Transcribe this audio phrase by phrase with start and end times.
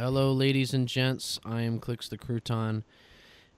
[0.00, 1.40] Hello, ladies and gents.
[1.44, 2.84] I am Clicks the Crouton,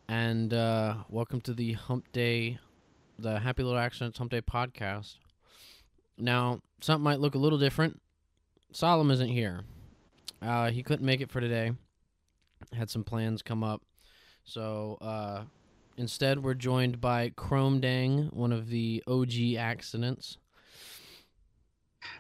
[0.08, 2.58] and uh, welcome to the Hump Day,
[3.18, 5.16] the Happy Little Accidents Hump Day podcast.
[6.16, 8.00] Now, something might look a little different.
[8.72, 9.64] Solemn isn't here.
[10.40, 11.72] Uh, he couldn't make it for today.
[12.72, 13.82] Had some plans come up,
[14.42, 15.42] so uh,
[15.98, 20.38] instead we're joined by Chrome Dang, one of the OG accidents.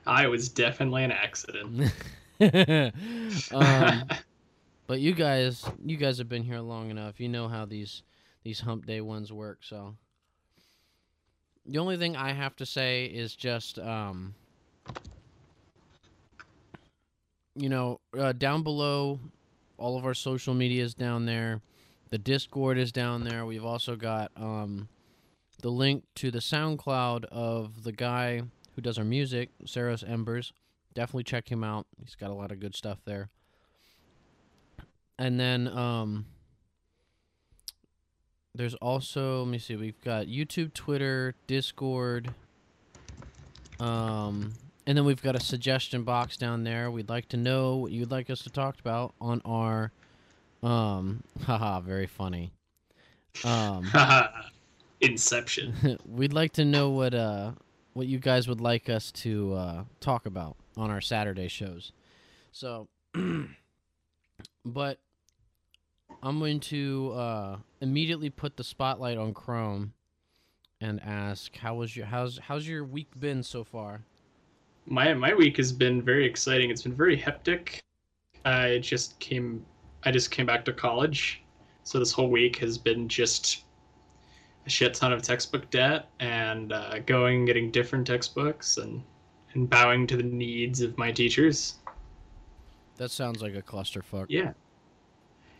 [0.06, 1.90] I was definitely an accident.
[3.52, 4.04] um,
[4.86, 7.20] but you guys, you guys have been here long enough.
[7.20, 8.02] You know how these
[8.44, 9.58] these hump day ones work.
[9.62, 9.94] So
[11.66, 14.34] the only thing I have to say is just, um,
[17.54, 19.20] you know, uh, down below,
[19.76, 21.60] all of our social media is down there.
[22.08, 23.44] The Discord is down there.
[23.44, 24.88] We've also got um,
[25.60, 28.42] the link to the SoundCloud of the guy
[28.74, 30.54] who does our music, Saros Embers
[30.94, 31.86] definitely check him out.
[32.02, 33.28] He's got a lot of good stuff there.
[35.18, 36.26] And then um
[38.54, 42.34] there's also let me see, we've got YouTube, Twitter, Discord,
[43.78, 44.54] um
[44.86, 46.90] and then we've got a suggestion box down there.
[46.90, 49.92] We'd like to know what you'd like us to talk about on our
[50.62, 52.52] um haha, very funny.
[53.44, 53.90] Um
[55.00, 55.98] Inception.
[56.06, 57.52] we'd like to know what uh
[57.92, 61.92] what you guys would like us to uh, talk about on our Saturday shows.
[62.52, 62.88] So,
[64.64, 64.98] but
[66.22, 69.92] I'm going to uh, immediately put the spotlight on Chrome
[70.80, 74.02] and ask, "How was your how's how's your week been so far?"
[74.86, 76.70] My my week has been very exciting.
[76.70, 77.80] It's been very hectic.
[78.44, 79.64] I just came
[80.04, 81.42] I just came back to college,
[81.84, 83.64] so this whole week has been just
[84.66, 89.02] a shit ton of textbook debt and uh, going getting different textbooks and
[89.54, 91.74] and bowing to the needs of my teachers.
[92.96, 94.26] That sounds like a clusterfuck.
[94.28, 94.52] Yeah.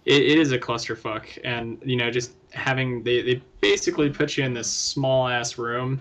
[0.04, 4.44] It, it is a clusterfuck, and you know, just having they, they basically put you
[4.44, 6.00] in this small ass room.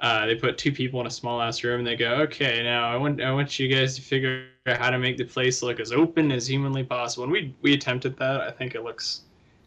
[0.00, 2.88] Uh, they put two people in a small ass room, and they go, "Okay, now
[2.88, 5.80] I want I want you guys to figure out how to make the place look
[5.80, 8.42] as open as humanly possible." And we we attempted that.
[8.42, 9.22] I think it looks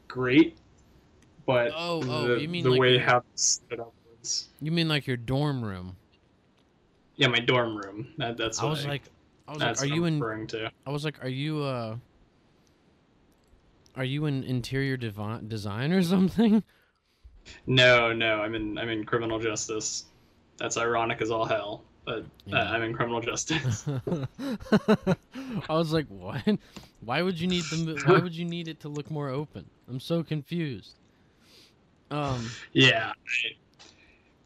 [0.07, 0.57] great,
[1.47, 4.49] but oh, oh, the, you mean the like way your, how it's set up was.
[4.61, 5.95] You mean like your dorm room?
[7.15, 8.07] Yeah, my dorm room.
[8.17, 8.59] That, that's.
[8.59, 9.03] I was I, like,
[9.47, 10.19] I was like, are you in?
[10.19, 10.71] referring to?
[10.85, 11.95] I was like, are you uh?
[13.95, 16.63] Are you in interior devi- design or something?
[17.67, 18.41] No, no.
[18.41, 18.75] I'm in.
[18.79, 20.05] I'm in criminal justice.
[20.57, 23.85] That's ironic as all hell, but uh, I'm in criminal justice.
[24.39, 25.15] I
[25.69, 26.41] was like, what?
[27.01, 28.01] Why would you need the?
[28.07, 29.69] Why would you need it to look more open?
[29.87, 30.95] I'm so confused.
[32.09, 32.49] Um.
[32.73, 33.11] yeah.
[33.13, 33.55] I-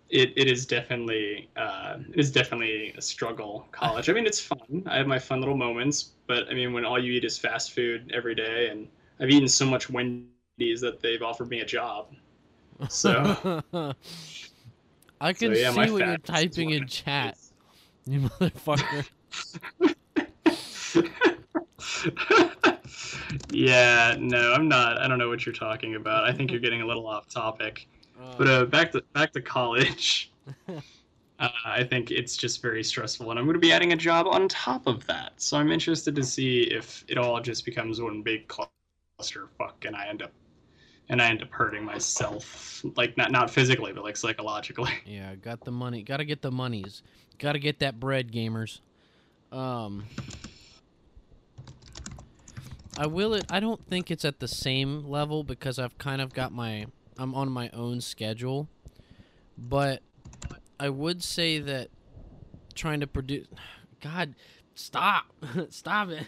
[0.10, 3.68] It, it is definitely uh, it is definitely a struggle.
[3.72, 4.10] College.
[4.10, 4.84] I mean, it's fun.
[4.88, 7.74] I have my fun little moments, but I mean, when all you eat is fast
[7.74, 8.88] food every day, and
[9.20, 12.08] I've eaten so much Wendy's that they've offered me a job.
[12.88, 13.62] So
[15.22, 17.54] I can so, yeah, see what you're typing in chat, is.
[18.06, 19.06] you motherfucker.
[23.52, 25.00] yeah, no, I'm not.
[25.00, 26.24] I don't know what you're talking about.
[26.24, 27.88] I think you're getting a little off topic.
[28.38, 30.32] But Uh, uh, back to back to college.
[30.68, 34.28] uh, I think it's just very stressful, and I'm going to be adding a job
[34.28, 35.34] on top of that.
[35.38, 40.08] So I'm interested to see if it all just becomes one big clusterfuck, and I
[40.08, 40.32] end up
[41.10, 44.92] and I end up hurting myself, like not not physically, but like psychologically.
[45.06, 46.04] yeah, got the money.
[46.04, 47.02] Got to get the monies.
[47.38, 48.80] Got to get that bread, gamers.
[49.52, 50.06] Um.
[52.98, 53.46] I will it.
[53.50, 56.88] I don't think it's at the same level because I've kind of got my.
[57.20, 58.70] I'm on my own schedule,
[59.58, 60.02] but
[60.80, 61.90] I would say that
[62.76, 63.48] trying to produce.
[64.02, 64.36] God,
[64.76, 65.26] stop,
[65.70, 66.26] stop it.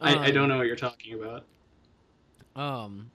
[0.00, 1.44] I, I Um, don't know what you're talking about.
[2.54, 3.10] Um,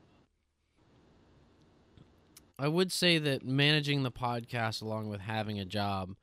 [2.60, 6.16] I would say that managing the podcast along with having a job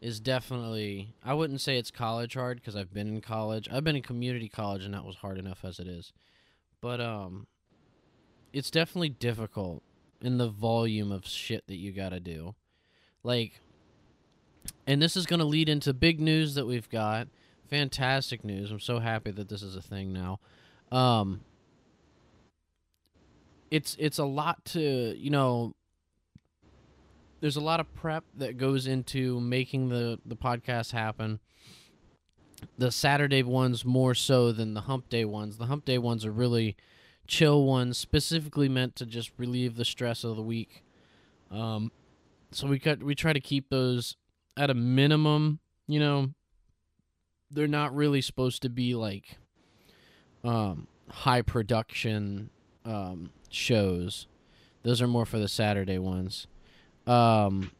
[0.00, 1.14] is definitely.
[1.24, 3.66] I wouldn't say it's college hard because I've been in college.
[3.72, 6.12] I've been in community college and that was hard enough as it is.
[6.82, 7.46] But um,
[8.56, 9.82] it's definitely difficult
[10.22, 12.54] in the volume of shit that you got to do.
[13.22, 13.60] Like,
[14.86, 17.28] and this is going to lead into big news that we've got.
[17.68, 18.70] Fantastic news.
[18.70, 20.40] I'm so happy that this is a thing now.
[20.90, 21.42] Um,
[23.70, 24.80] it's it's a lot to
[25.18, 25.74] you know
[27.40, 31.40] there's a lot of prep that goes into making the the podcast happen
[32.78, 36.30] the saturday ones more so than the hump day ones the hump day ones are
[36.30, 36.76] really
[37.26, 40.82] chill ones specifically meant to just relieve the stress of the week
[41.50, 41.90] um
[42.50, 44.16] so we cut we try to keep those
[44.56, 46.28] at a minimum you know
[47.50, 49.38] they're not really supposed to be like
[50.44, 52.50] um high production
[52.84, 54.26] um shows.
[54.82, 56.46] Those are more for the Saturday ones.
[57.06, 57.70] Um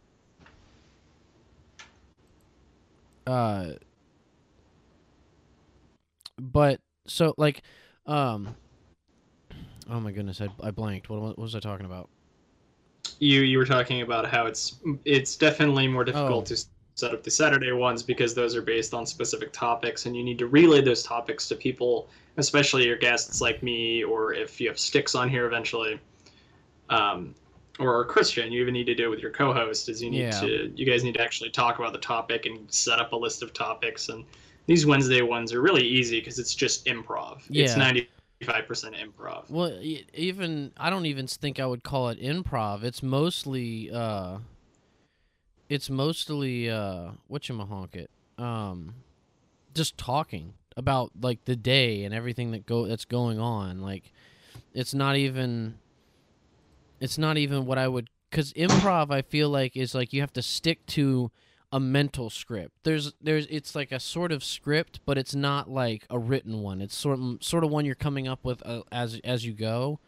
[3.26, 3.72] uh
[6.38, 7.62] but so like
[8.06, 8.56] um
[9.90, 12.08] oh my goodness I, I blanked what, what was i talking about
[13.18, 16.54] You you were talking about how it's it's definitely more difficult Oh.
[16.54, 16.64] to
[16.96, 20.38] set up the Saturday ones because those are based on specific topics, and you need
[20.38, 24.78] to relay those topics to people, especially your guests like me, or if you have
[24.78, 26.00] sticks on here eventually,
[26.88, 27.34] um,
[27.78, 28.50] or Christian.
[28.52, 29.88] You even need to do it with your co-host.
[29.88, 30.40] Is you need Yeah.
[30.40, 33.42] to you guys need to actually talk about the topic and set up a list
[33.42, 34.08] of topics.
[34.08, 34.24] And
[34.66, 37.38] these Wednesday ones are really easy because it's just improv.
[37.54, 37.76] It's Yeah.
[37.76, 38.08] ninety
[38.44, 39.48] five percent improv.
[39.50, 44.38] well even i don't even think i would call it improv it's mostly uh
[45.68, 48.94] it's mostly uh whatchamahonk it um
[49.74, 54.12] just talking about like the day and everything that go that's going on like
[54.74, 55.78] it's not even
[57.00, 60.32] it's not even what i would because improv i feel like is like you have
[60.32, 61.30] to stick to
[61.72, 66.06] a mental script there's there's it's like a sort of script but it's not like
[66.10, 69.20] a written one it's sort of sort of one you're coming up with uh, as
[69.24, 69.98] as you go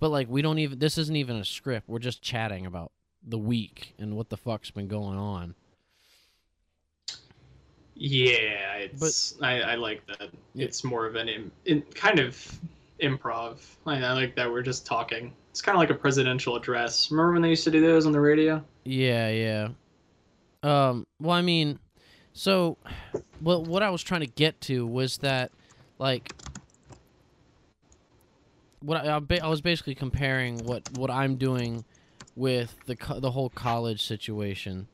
[0.00, 2.90] but like we don't even this isn't even a script we're just chatting about
[3.26, 5.54] the week and what the fuck's been going on
[7.94, 10.30] Yeah, it's I, I like that.
[10.54, 10.64] Yeah.
[10.64, 12.60] It's more of an Im, in, kind of
[13.00, 13.58] improv.
[13.86, 15.32] I, I like that we're just talking.
[15.50, 17.10] It's kind of like a presidential address.
[17.10, 18.64] Remember when they used to do those on the radio?
[18.84, 19.68] Yeah, yeah.
[20.64, 21.78] Um, well, I mean,
[22.32, 22.78] so,
[23.40, 25.52] well, what I was trying to get to was that,
[25.98, 26.32] like,
[28.80, 31.84] what I, I ba- I was basically comparing what what I'm doing
[32.34, 34.88] with the the whole college situation.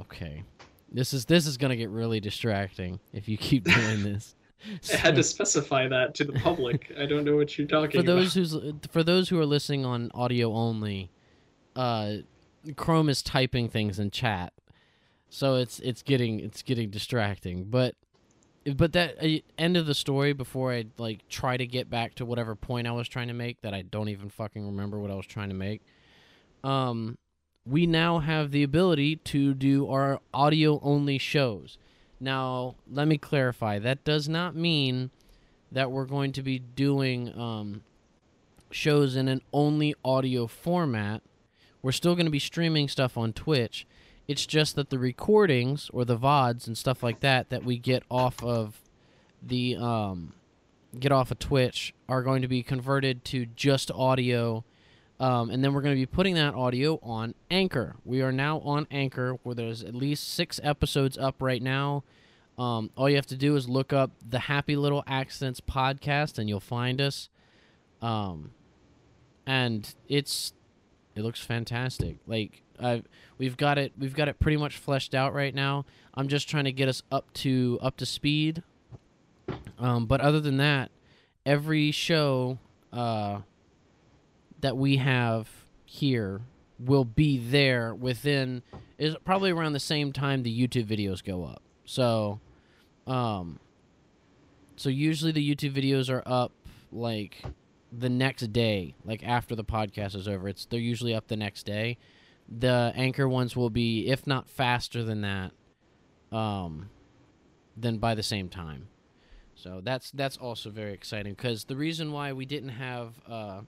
[0.00, 0.44] Okay,
[0.90, 4.34] this is this is gonna get really distracting if you keep doing this.
[4.92, 6.92] I had to specify that to the public.
[6.98, 8.62] I don't know what you're talking for those about.
[8.62, 11.10] who's for those who are listening on audio only,
[11.76, 12.16] uh,
[12.76, 14.52] Chrome is typing things in chat,
[15.28, 17.64] so it's it's getting it's getting distracting.
[17.64, 17.94] But
[18.76, 22.24] but that uh, end of the story before I like try to get back to
[22.24, 25.14] whatever point I was trying to make that I don't even fucking remember what I
[25.14, 25.82] was trying to make.
[26.62, 27.18] Um,
[27.64, 31.78] we now have the ability to do our audio only shows.
[32.20, 33.78] Now, let me clarify.
[33.78, 35.10] That does not mean
[35.70, 37.82] that we're going to be doing um,
[38.70, 41.22] shows in an only audio format.
[41.82, 43.86] We're still going to be streaming stuff on Twitch.
[44.28, 48.04] It's just that the recordings or the VODs and stuff like that that we get
[48.08, 48.80] off of
[49.42, 50.34] the um,
[50.98, 54.64] get off of Twitch are going to be converted to just audio.
[55.18, 57.96] Um, and then we're going to be putting that audio on Anchor.
[58.04, 62.04] We are now on Anchor, where there's at least six episodes up right now.
[62.58, 66.48] Um, all you have to do is look up the Happy Little Accidents podcast, and
[66.48, 67.28] you'll find us.
[68.00, 68.50] Um,
[69.46, 70.52] and it's
[71.14, 72.16] it looks fantastic.
[72.26, 73.02] Like I,
[73.38, 75.84] we've got it, we've got it pretty much fleshed out right now.
[76.14, 78.62] I'm just trying to get us up to up to speed.
[79.78, 80.90] Um, but other than that,
[81.44, 82.58] every show
[82.92, 83.40] uh,
[84.60, 85.48] that we have
[85.84, 86.42] here
[86.78, 88.62] will be there within
[88.98, 91.62] is probably around the same time the YouTube videos go up.
[91.84, 92.40] So,
[93.06, 93.58] um,
[94.76, 96.52] so usually the YouTube videos are up
[96.92, 97.42] like
[97.96, 100.48] the next day, like after the podcast is over.
[100.48, 101.98] It's they're usually up the next day.
[102.48, 105.52] The anchor ones will be, if not faster than that,
[106.36, 106.90] um,
[107.76, 108.88] then by the same time.
[109.54, 113.60] So that's that's also very exciting because the reason why we didn't have uh,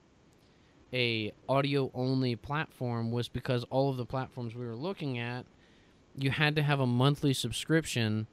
[0.93, 5.45] a audio only platform was because all of the platforms we were looking at,
[6.16, 8.26] you had to have a monthly subscription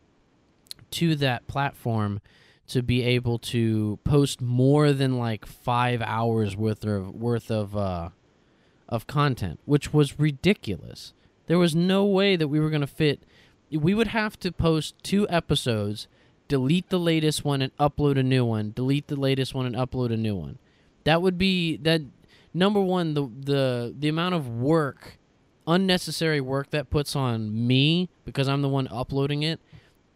[0.91, 2.21] to that platform
[2.71, 8.09] to be able to post more than like five hours worth of worth of uh,
[8.87, 11.13] of content, which was ridiculous.
[11.47, 13.23] There was no way that we were gonna fit.
[13.69, 16.07] We would have to post two episodes,
[16.47, 20.13] delete the latest one and upload a new one, delete the latest one and upload
[20.13, 20.57] a new one.
[21.03, 22.01] That would be that
[22.53, 25.17] number one the the the amount of work
[25.67, 29.59] unnecessary work that puts on me because I'm the one uploading it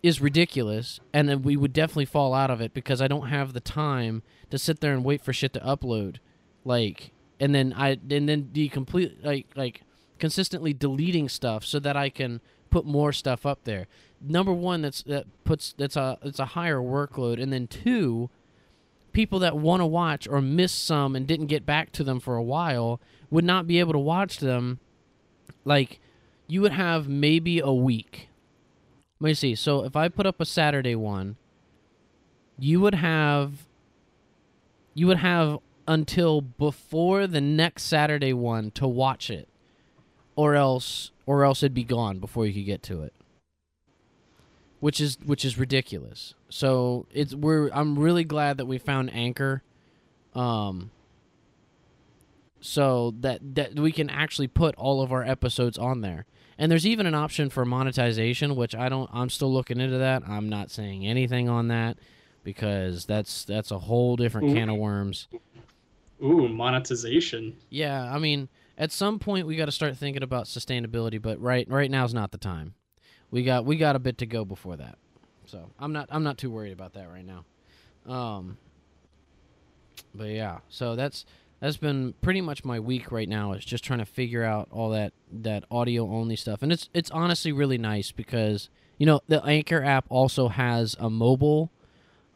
[0.05, 3.53] is ridiculous and then we would definitely fall out of it because I don't have
[3.53, 4.21] the time
[4.51, 6.17] to sit there and wait for shit to upload
[6.63, 9.81] like and then I and then the complete like like
[10.19, 13.87] consistently deleting stuff so that I can put more stuff up there.
[14.21, 18.29] Number 1 that's that puts that's a it's a higher workload and then two
[19.11, 22.35] people that want to watch or miss some and didn't get back to them for
[22.35, 24.79] a while would not be able to watch them
[25.63, 25.99] like
[26.47, 28.29] you would have maybe a week
[29.19, 29.55] Let me see.
[29.55, 31.37] So if I put up a Saturday one,
[32.59, 33.65] you would have
[34.93, 39.47] you would have until before the next Saturday one to watch it.
[40.35, 43.13] Or else or else it'd be gone before you could get to it.
[44.81, 46.33] Which is which is ridiculous.
[46.49, 49.63] So it's we're I'm really glad that we found Anchor.
[50.33, 50.91] Um
[52.59, 56.25] so that that we can actually put all of our episodes on there.
[56.57, 60.23] And there's even an option for monetization, which I don't I'm still looking into that.
[60.27, 61.97] I'm not saying anything on that
[62.43, 65.27] because that's that's a whole different can of worms.
[66.23, 67.57] Ooh, monetization.
[67.69, 68.47] Yeah, I mean,
[68.77, 72.31] at some point we got to start thinking about sustainability, but right right now's not
[72.31, 72.73] the time.
[73.31, 74.97] We got we got a bit to go before that.
[75.47, 77.45] So, I'm not I'm not too worried about that right now.
[78.11, 78.57] Um
[80.13, 81.25] but yeah, so that's
[81.59, 84.89] that's been pretty much my week right now is just trying to figure out all
[84.91, 86.61] that that audio only stuff.
[86.61, 91.09] And it's it's honestly really nice because you know, the Anchor app also has a
[91.09, 91.71] mobile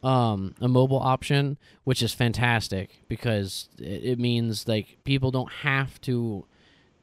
[0.02, 6.00] um, a mobile option, which is fantastic because it, it means like people don't have
[6.02, 6.46] to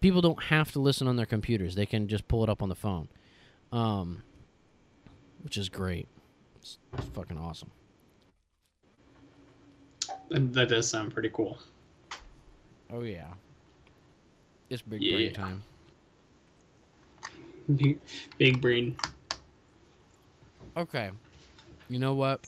[0.01, 1.75] people don't have to listen on their computers.
[1.75, 3.07] They can just pull it up on the phone,
[3.71, 4.23] um,
[5.43, 6.07] which is great.
[6.55, 7.71] It's, it's fucking awesome.
[10.29, 11.59] That that does sound pretty cool.
[12.89, 13.33] Oh yeah,
[14.69, 15.15] it's big Yeah.
[15.15, 15.63] brain time.
[17.75, 17.99] Big,
[18.37, 18.95] big brain.
[20.77, 21.11] Okay,
[21.89, 22.39] you know what?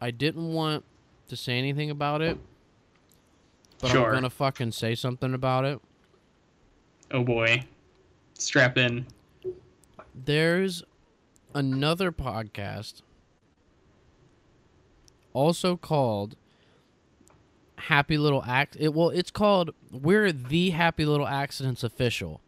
[0.00, 0.84] I didn't want
[1.28, 2.38] to say anything about it,
[3.80, 4.06] but Sure.
[4.08, 5.80] I'm gonna fucking say something about it.
[7.10, 7.62] Oh boy.
[8.38, 9.06] Strap in.
[10.14, 10.82] There's
[11.54, 13.02] another podcast
[15.34, 16.36] also called
[17.86, 22.40] Happy Little Act it well it's called We're the Happy Little Accidents official.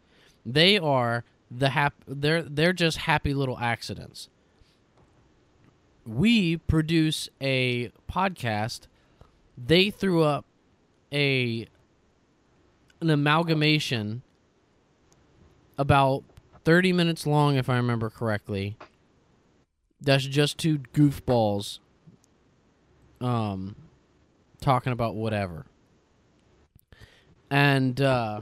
[0.45, 4.29] They are the hap they're they're just happy little accidents.
[6.05, 8.81] We produce a podcast.
[9.57, 10.45] They threw up
[11.11, 11.67] a
[13.01, 14.21] an amalgamation
[15.77, 16.23] about
[16.65, 18.77] 30 minutes long, if I remember correctly.
[20.01, 21.79] That's just two goofballs
[23.21, 23.75] um,
[24.61, 25.65] talking about whatever.
[27.49, 28.41] And uh,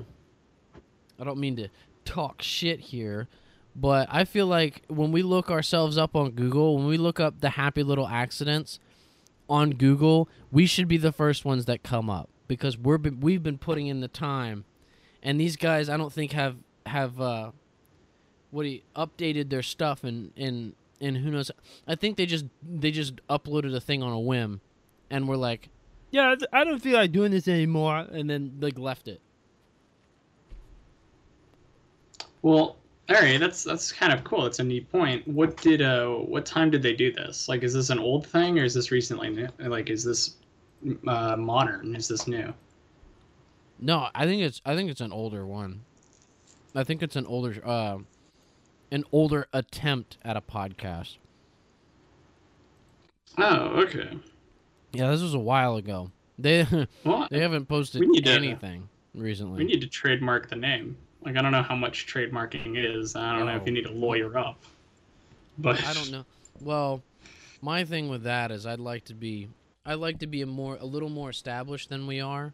[1.20, 1.70] I don't mean to
[2.06, 3.28] talk shit here,
[3.76, 7.40] but I feel like when we look ourselves up on Google, when we look up
[7.40, 8.80] the happy little accidents
[9.50, 13.58] on Google, we should be the first ones that come up because we're we've been
[13.58, 14.66] putting in the time,
[15.24, 17.52] and these guys I don't think have have uh,
[18.52, 21.52] what he updated their stuff and and and who knows
[21.88, 24.62] i think they just they just uploaded a thing on a whim
[25.10, 25.70] and were like
[26.12, 29.22] yeah i don't feel like doing this anymore and then like left it
[32.44, 32.78] Well,
[33.10, 34.46] all right, that's that's kind of cool.
[34.46, 35.28] It's a neat point.
[35.28, 37.50] What did uh what time did they do this?
[37.50, 39.48] Like is this an old thing or is this recently new?
[39.60, 40.36] Like is this
[41.08, 41.96] uh modern?
[41.96, 42.54] Is this new?
[43.80, 45.82] no i think it's i think it's an older one
[46.74, 48.00] i think it's an older uh
[48.92, 51.18] an older attempt at a podcast
[53.38, 54.18] Oh, okay.
[54.98, 56.66] Yeah this was a while ago they
[57.04, 60.96] Well, they haven't posted need to- anything recently we need to trademark the name.
[61.24, 63.16] Like I don't know how much trademarking is.
[63.16, 63.66] I don't know if Oh.
[63.66, 64.58] you need a lawyer up.
[65.58, 66.26] But I don't know.
[66.62, 67.02] Well,
[67.62, 69.50] my thing with that is I'd like to be
[69.86, 72.54] I'd like to be a more a little more established than we are.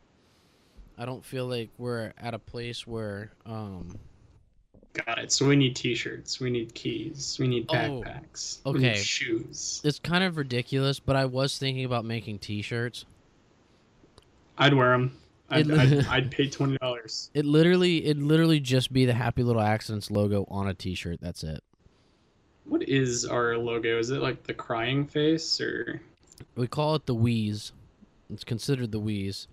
[0.97, 3.99] I don't feel like we're at a place where um
[4.93, 5.31] Got it.
[5.31, 6.39] So we need T-shirts.
[6.39, 7.37] We need keys.
[7.39, 8.59] We need Oh, backpacks.
[8.65, 8.99] We need okay.
[9.01, 9.81] shoes.
[9.83, 13.05] it's kind of ridiculous, but I was thinking about making t-shirts.
[14.57, 15.17] I'd wear them.
[15.49, 17.31] I'd, It- I'd, I'd pay twenty dollars.
[17.33, 21.19] It literally it literally just be the Happy Little Accidents logo on a t-shirt.
[21.21, 21.63] That's it.
[22.65, 23.97] What is our logo?
[23.99, 26.01] Is it like the crying face or?
[26.55, 27.71] We call it the Wheeze.
[28.31, 29.47] It's considered the Wheeze.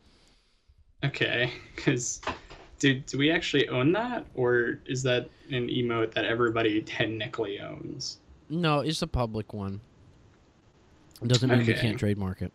[1.02, 2.20] Okay, because
[2.80, 8.18] do do we actually own that, or is that an emote that everybody technically owns?
[8.48, 9.80] No, it's a public one.
[11.22, 12.50] It doesn't mean we can't trademark it.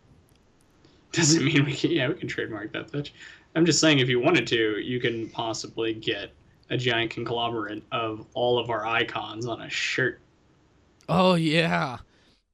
[1.14, 1.92] Doesn't mean we can.
[1.92, 3.12] Yeah, we can trademark that bitch.
[3.56, 6.32] I'm just saying, if you wanted to, you can possibly get
[6.70, 10.20] a giant conglomerate of all of our icons on a shirt.
[11.08, 12.00] Oh yeah.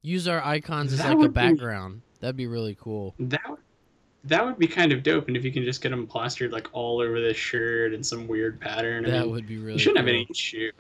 [0.04, 2.02] Use our icons as like a would be- background.
[2.20, 3.16] That'd be really cool.
[3.20, 3.60] That would-
[4.26, 6.68] that would be kind of dope, and if you can just get them plastered like
[6.74, 9.80] all over the shirt in some weird pattern, I that mean, would be really you
[9.80, 10.72] shouldn't have any issue.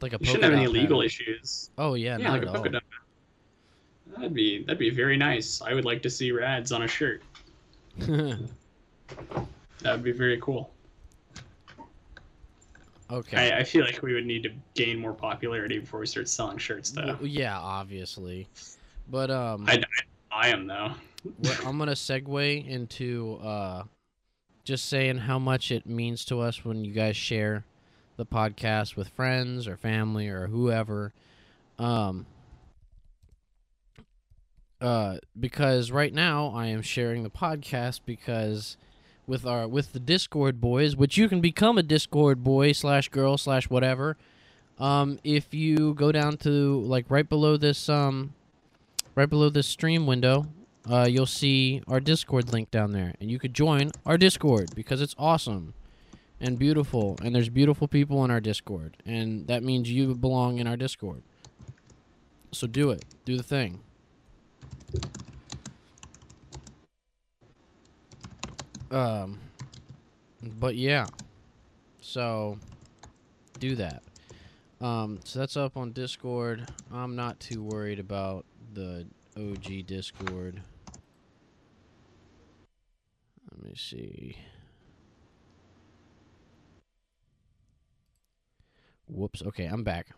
[0.00, 1.06] like a You shouldn't have any legal pattern.
[1.06, 1.70] issues.
[1.78, 2.82] Oh yeah, Yeah, not like a polka dot.
[4.16, 5.62] That'd be that'd be very nice.
[5.62, 7.22] I would like to see rads on a shirt.
[9.80, 10.72] That would be very cool.
[13.10, 13.52] Okay.
[13.52, 16.56] I, I feel like we would need to gain more popularity before we start selling
[16.56, 17.16] shirts, though.
[17.20, 18.46] Well, yeah, obviously.
[19.10, 19.82] But um I, I
[20.30, 20.92] buy them though.
[21.64, 23.84] I'm gonna segue into uh,
[24.64, 27.64] just saying how much it means to us when you guys share
[28.16, 31.12] the podcast with friends or family or whoever.
[31.78, 32.26] Um,
[34.80, 38.76] uh, because right now I am sharing the podcast because
[39.26, 43.38] with our with the Discord boys, which you can become a Discord boy slash girl
[43.38, 44.16] slash whatever.
[44.78, 48.34] Um, if you go down to like right below this um,
[49.14, 50.46] right below this stream window,
[50.88, 55.00] uh, you'll see our Discord link down there, and you could join our Discord because
[55.00, 55.74] it's awesome
[56.40, 60.66] and beautiful, and there's beautiful people in our Discord, and that means you belong in
[60.66, 61.22] our Discord.
[62.50, 63.80] So do it, do the thing.
[68.90, 69.38] Um,
[70.58, 71.06] but yeah,
[72.00, 72.58] so
[73.58, 74.02] do that.
[74.80, 76.68] Um, so that's up on Discord.
[76.92, 80.60] I'm not too worried about the OG Discord.
[83.50, 84.36] Let me see.
[89.08, 89.42] Whoops.
[89.42, 90.08] Okay, I'm back.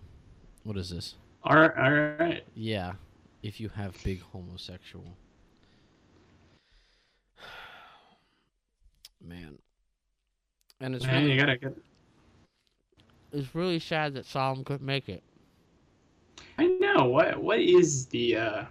[0.65, 1.15] What is this?
[1.43, 2.45] All right, all right.
[2.55, 2.93] Yeah,
[3.43, 5.17] if you have big homosexual.
[9.25, 9.59] Man.
[10.81, 11.77] And it's Man, really, you gotta get.
[13.33, 15.23] it's really sad that Solemn couldn't make it.
[16.59, 18.65] I know what what is the uh,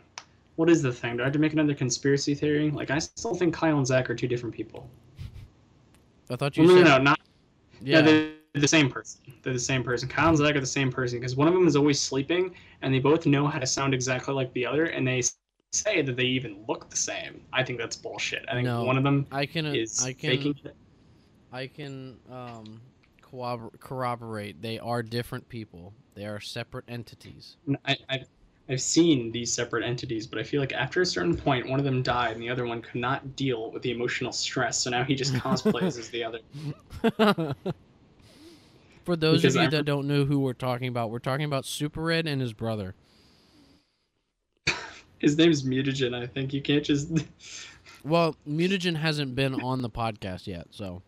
[0.56, 1.18] what is the thing?
[1.18, 2.70] Do I have to make another conspiracy theory?
[2.72, 4.90] Like I still think Kyle and Zach are two different people.
[6.30, 7.20] I thought you Well, said no, no, not.
[7.82, 7.98] yeah.
[7.98, 8.32] Yeah, they're
[8.62, 9.22] the same person.
[9.42, 10.08] They're the same person.
[10.08, 12.94] Kyle and Zach are the same person because one of them is always sleeping, and
[12.94, 15.22] they both know how to sound exactly like the other, and they
[15.72, 17.42] say that they even look the same.
[17.52, 18.46] I think that's bullshit.
[18.48, 18.84] I think No.
[18.84, 20.76] one of them I can uh, is I can faking it.
[21.52, 22.82] I can um
[23.22, 25.94] corrobor- corroborate they are different people.
[26.16, 27.58] They are separate entities.
[27.86, 28.24] I, I,
[28.70, 31.86] I've seen these separate entities, but I feel like after a certain point, one of
[31.86, 34.78] them died, and the other one could not deal with the emotional stress.
[34.80, 36.40] So now he just cosplays as the other.
[39.04, 41.44] For those Because of you I- that don't know who we're talking about, we're talking
[41.46, 42.96] about Super Red and his brother.
[45.20, 46.14] His name's Mutagen.
[46.14, 47.10] I think you can't just.
[48.06, 51.04] Well, Mutagen hasn't been on the podcast yet, so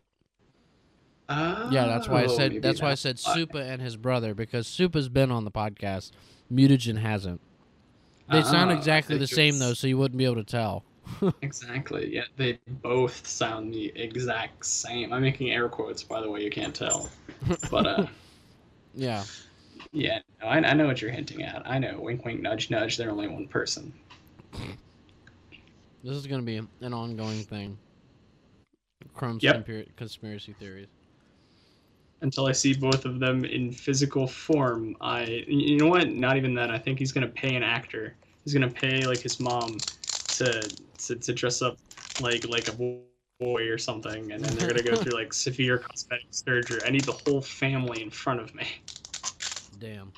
[1.30, 3.18] yeah, that's why I Oh, said maybe that's why I said.
[3.18, 6.12] Supa and his brother because Supa's been on the podcast,
[6.52, 7.42] Mutagen hasn't.
[8.32, 10.84] They sound Ah, exactly the same though, so you wouldn't be able to tell.
[11.44, 12.14] Exactly.
[12.16, 15.14] Yeah, they both sound the exact same.
[15.14, 16.44] I'm making air quotes, by the way.
[16.44, 17.10] You can't tell,
[17.70, 18.08] but uh,
[18.96, 19.24] Yeah.
[19.92, 21.62] yeah, no, I, I know what you're hinting at.
[21.70, 22.00] I know.
[22.00, 22.98] Wink, wink, nudge, nudge.
[22.98, 23.94] They're only one person.
[26.04, 27.78] This is going to be an ongoing thing.
[29.14, 29.68] Chrome's Yep.
[29.98, 30.88] conspiracy theories.
[32.26, 35.46] Until I see both of them in physical form, I.
[35.48, 36.10] You know what?
[36.10, 36.72] Not even that.
[36.72, 38.18] I think he's gonna pay an actor.
[38.46, 39.86] He's gonna pay like his mom
[40.34, 41.80] to to, to dress up
[42.20, 46.28] like like a boy or something, and then they're gonna go through like severe cosmetic
[46.32, 46.82] surgery.
[46.86, 48.68] I need the whole family in front of me.
[49.80, 50.14] Damn.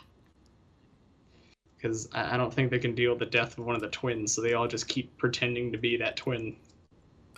[1.78, 3.90] because I I don't think they can deal with the death of one of the
[3.90, 6.58] twins, so they all just keep pretending to be that twin.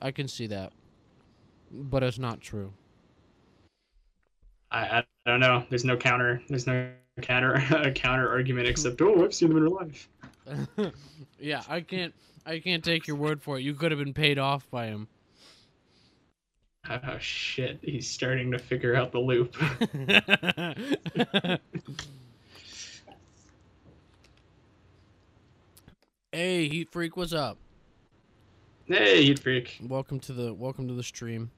[0.02, 0.74] I can see that.
[1.72, 2.74] But it's not true.
[4.72, 5.64] I, I don't know.
[5.70, 6.42] There's no counter.
[6.48, 10.10] There's no counter counter argument except oh, I've seen them in real life.
[11.40, 12.14] yeah, I can't
[12.46, 13.64] I can't take your word for it.
[13.64, 15.08] You could have been paid off by him.
[16.90, 19.56] Oh shit, he's starting to figure out the loop.
[26.32, 27.58] hey, Heat Freak, what's up?
[28.88, 29.78] hey, Heat freak.
[29.84, 31.52] Welcome to the welcome to the stream.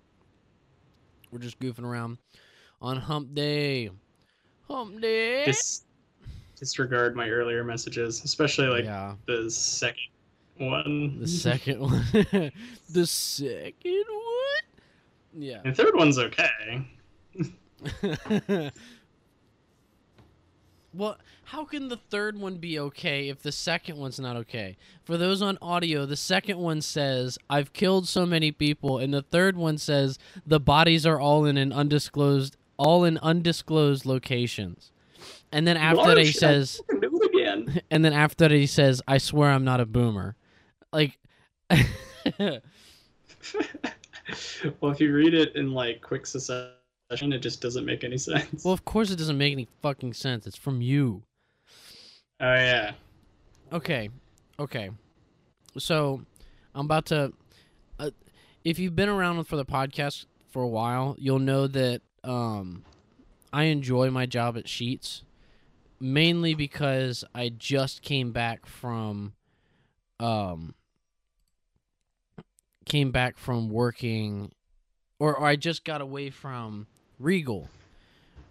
[1.32, 2.17] We're just goofing around
[2.82, 3.89] on Hump Day.
[4.70, 5.46] Hump Day.
[5.46, 5.84] Dis-
[6.56, 10.10] disregard my earlier messages, especially like yeah, the second
[10.58, 11.20] one.
[11.20, 12.52] the second one.
[12.89, 14.62] the second one.
[15.34, 15.62] Yeah.
[15.63, 16.86] the third one's okay.
[20.94, 24.78] well, how can the third one be okay if the second one's not okay?
[25.04, 29.22] For those on audio, the second one says, I've killed so many people, and the
[29.24, 34.91] third one says, the bodies are all in an undisclosed all in undisclosed locations.
[35.51, 37.81] And then after that he says I can do it again.
[37.91, 40.36] and then after that he says, I swear I'm not a boomer.
[40.91, 41.17] Like
[44.79, 46.73] well, if you read it in like quick succession,
[47.19, 48.63] it just doesn't make any sense.
[48.63, 50.47] Well, of course it doesn't make any fucking sense.
[50.47, 51.23] It's from you.
[52.39, 52.91] oh yeah.
[53.71, 54.10] Okay.
[54.60, 54.89] Okay.
[55.77, 56.21] So,
[56.75, 57.31] I'm about to
[57.97, 58.12] uh,
[58.63, 62.84] if you've been around for the podcast for a while, you'll know that um
[63.53, 65.21] I enjoy my job at Sheetz
[65.99, 69.34] mainly because I just came back from
[70.19, 70.75] um
[72.86, 74.51] came back from working
[75.19, 76.88] or, or I just got away from
[77.19, 77.69] Regal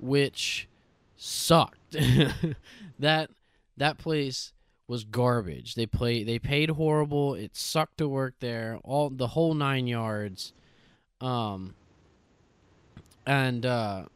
[0.00, 0.68] which
[1.16, 1.78] sucked.
[2.98, 3.30] that
[3.76, 4.52] that place
[4.88, 5.74] was garbage.
[5.74, 7.34] They play they paid horrible.
[7.34, 8.78] It sucked to work there.
[8.82, 10.52] All the whole 9 yards.
[11.20, 11.74] Um
[13.30, 14.06] and uh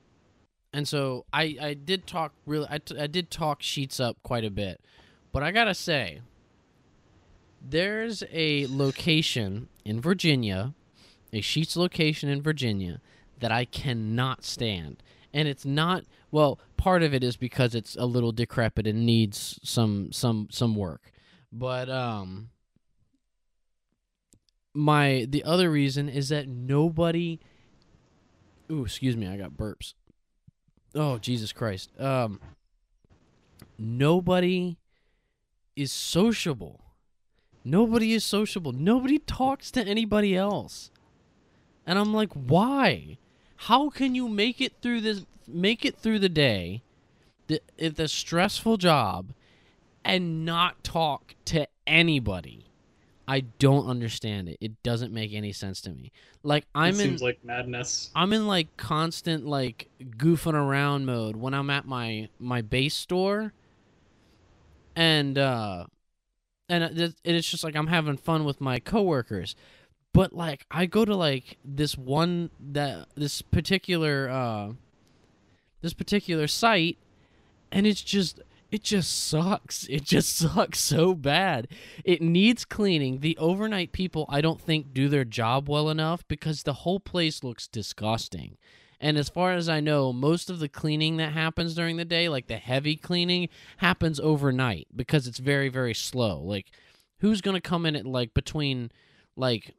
[0.72, 4.44] and so I I did talk really I, t- I did talk Sheetz up quite
[4.44, 4.80] a bit.
[5.30, 6.20] But I got to say
[7.62, 10.74] there's a location in Virginia,
[11.32, 13.00] a Sheetz location in Virginia
[13.38, 15.02] that I cannot stand.
[15.32, 19.60] And it's not well, part of it is because it's a little decrepit and needs
[19.62, 21.12] some some some work.
[21.52, 22.48] But um
[24.72, 27.38] my the other reason is that nobody
[28.70, 29.94] Ooh, excuse me, I got burps.
[30.94, 31.90] Oh, Jesus Christ.
[31.98, 32.40] Um
[33.78, 34.76] nobody
[35.76, 36.80] is sociable.
[37.64, 38.72] Nobody is sociable.
[38.72, 40.90] Nobody talks to anybody else.
[41.86, 43.18] And I'm like, "Why?
[43.56, 46.82] How can you make it through this make it through the day,
[47.46, 49.34] the stressful job
[50.04, 52.66] and not talk to anybody?"
[53.26, 54.58] I don't understand it.
[54.60, 56.12] It doesn't make any sense to me.
[56.42, 58.10] Like I'm it in like madness.
[58.14, 63.52] I'm in like constant like goofing around mode when I'm at my my base store,
[64.96, 65.86] and uh,
[66.68, 69.56] and it- it- it's just like I'm having fun with my coworkers,
[70.12, 74.72] but like I go to like this one that this particular uh,
[75.80, 76.98] this particular site,
[77.72, 78.40] and it's just
[78.74, 79.86] it just sucks.
[79.88, 81.68] It just sucks so bad.
[82.04, 83.20] It needs cleaning.
[83.20, 87.44] The overnight people, I don't think, do their job well enough because the whole place
[87.44, 88.56] looks disgusting.
[88.98, 92.28] And as far as I know, most of the cleaning that happens during the day,
[92.28, 96.40] like the heavy cleaning, happens overnight because it's very, very slow.
[96.40, 96.72] Like,
[97.18, 98.90] who's going to come in at like between
[99.36, 99.76] like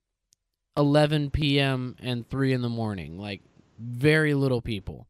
[0.78, 1.98] 11 p.m.
[2.00, 3.20] and 3 in the morning?
[3.20, 3.42] Like,
[3.78, 5.06] very little people.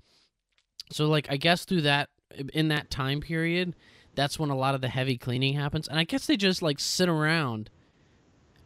[0.92, 2.10] So, like, I guess through that,
[2.54, 3.76] in that time period,
[4.16, 5.88] that's when a lot of the heavy cleaning happens.
[5.88, 7.70] And I guess they just like sit around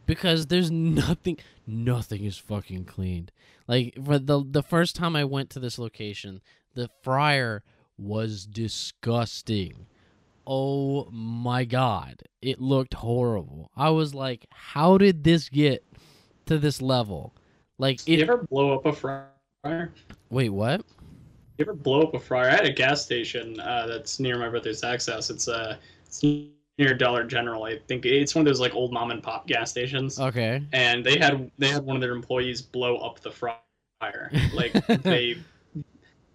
[0.06, 3.32] because there's nothing nothing is fucking cleaned.
[3.68, 6.40] Like for the the first time I went to this location,
[6.74, 7.62] the fryer
[7.98, 9.86] was disgusting.
[10.46, 12.22] Oh my god.
[12.42, 13.70] It looked horrible.
[13.76, 15.84] I was like, how did this get
[16.46, 17.34] to this level?
[17.78, 19.92] Like you it ever blow up a fryer?
[20.30, 20.82] Wait, what?
[21.60, 22.48] You ever blow up a fryer?
[22.48, 25.28] I had a gas station uh, that's near my brother Zach's house.
[25.28, 27.64] It's uh, it's near Dollar General.
[27.64, 30.18] I think it's one of those like old mom and pop gas stations.
[30.18, 30.62] Okay.
[30.72, 34.32] and they had they had one of their employees blow up the fryer.
[34.54, 35.36] Like they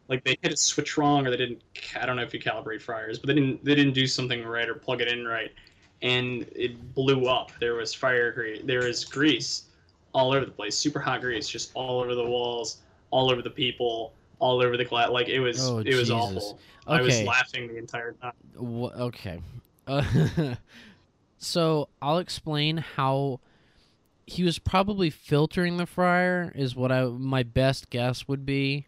[0.09, 1.63] like they hit a switch wrong or they didn't
[1.99, 4.69] I don't know if you calibrate fryers, but they didn't they didn't do something right
[4.69, 5.51] or plug it in right.
[6.03, 7.51] And it blew up.
[7.59, 9.63] There was fire grease there was grease
[10.13, 13.49] all over the place, super hot grease, just all over the walls, all over the
[13.49, 15.09] people, all over the glass.
[15.09, 16.11] Like it was Oh, it was Jesus.
[16.11, 16.59] awful.
[16.87, 18.33] I was laughing the entire time.
[18.57, 19.39] Wha okay.
[19.87, 20.55] Uh,
[21.37, 23.39] so I'll explain how
[24.27, 28.87] he was probably filtering the fryer is what I my best guess would be.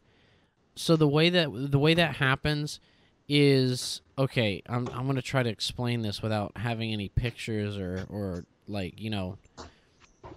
[0.75, 2.79] So the way that the way that happens
[3.27, 4.61] is okay.
[4.67, 9.09] I'm I'm gonna try to explain this without having any pictures or or like you
[9.09, 9.37] know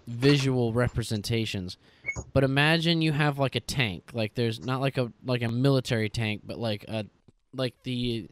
[0.07, 1.77] visual representations.
[2.33, 6.09] But imagine you have like a tank, like there's not like a like a military
[6.09, 7.07] tank, but like a
[7.55, 8.29] like the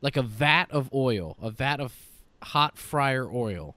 [0.00, 1.94] like a vat of oil, a vat of
[2.42, 3.76] hot fryer oil.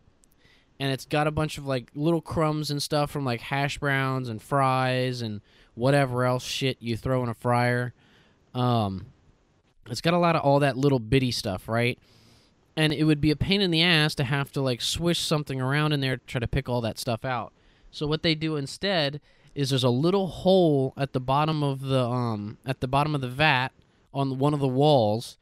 [0.80, 4.28] And it's got a bunch of like little crumbs and stuff from like hash browns
[4.28, 5.41] and fries and
[5.74, 7.94] whatever else shit you throw in a fryer.
[8.54, 9.08] Um
[9.89, 12.00] it's got a lot of all that little bitty stuff, right?
[12.76, 15.62] And it would be a pain in the ass to have to like swish something
[15.62, 17.54] around in there to try to pick all that stuff out.
[17.91, 19.22] So what they do instead
[19.56, 23.22] is there's a little hole at the bottom of the um at the bottom of
[23.22, 23.70] the vat
[24.13, 25.38] on one of the walls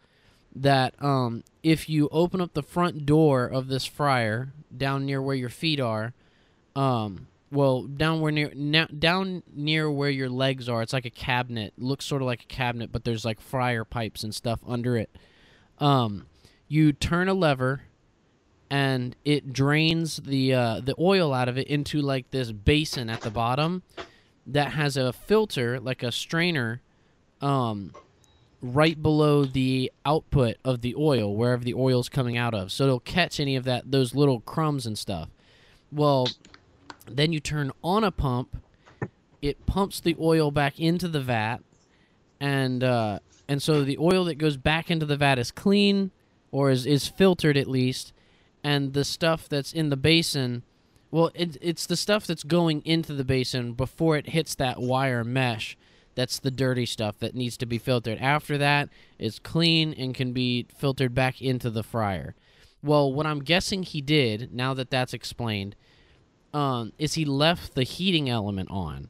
[0.56, 5.36] that um if you open up the front door of this fryer down near where
[5.36, 6.14] your feet are
[6.76, 11.10] um well down where near na- down near where your legs are it's like a
[11.10, 14.96] cabinet looks sort of like a cabinet but there's like fryer pipes and stuff under
[14.98, 15.10] it.
[15.80, 16.28] Um
[16.68, 17.84] you turn a lever
[18.70, 23.22] and it drains the uh, the oil out of it into like this basin at
[23.22, 23.84] the bottom
[24.46, 26.82] that has a filter like a strainer
[27.42, 27.94] um
[28.62, 32.72] right below the output of the oil wherever the oil's coming out of.
[32.72, 35.30] So it'll catch any of that those little crumbs and stuff.
[35.92, 36.30] Well
[37.06, 38.58] then you turn on a pump.
[39.42, 41.58] It pumps the oil back into the vat
[42.40, 46.12] and uh, and so the oil that goes back into the vat is clean
[46.52, 48.13] or is, is filtered at least
[48.64, 50.64] and the stuff that's in the basin
[51.12, 55.24] well it, it's the stuff that's going into the basin before it hits that wire
[55.24, 55.78] mesh
[56.16, 58.20] that's the dirty stuff that needs to be filtered.
[58.20, 62.36] After that it's clean and can be filtered back into the fryer.
[62.82, 65.76] Well what i'm guessing he did now that that's explained
[66.54, 69.10] um, is he left the heating element on.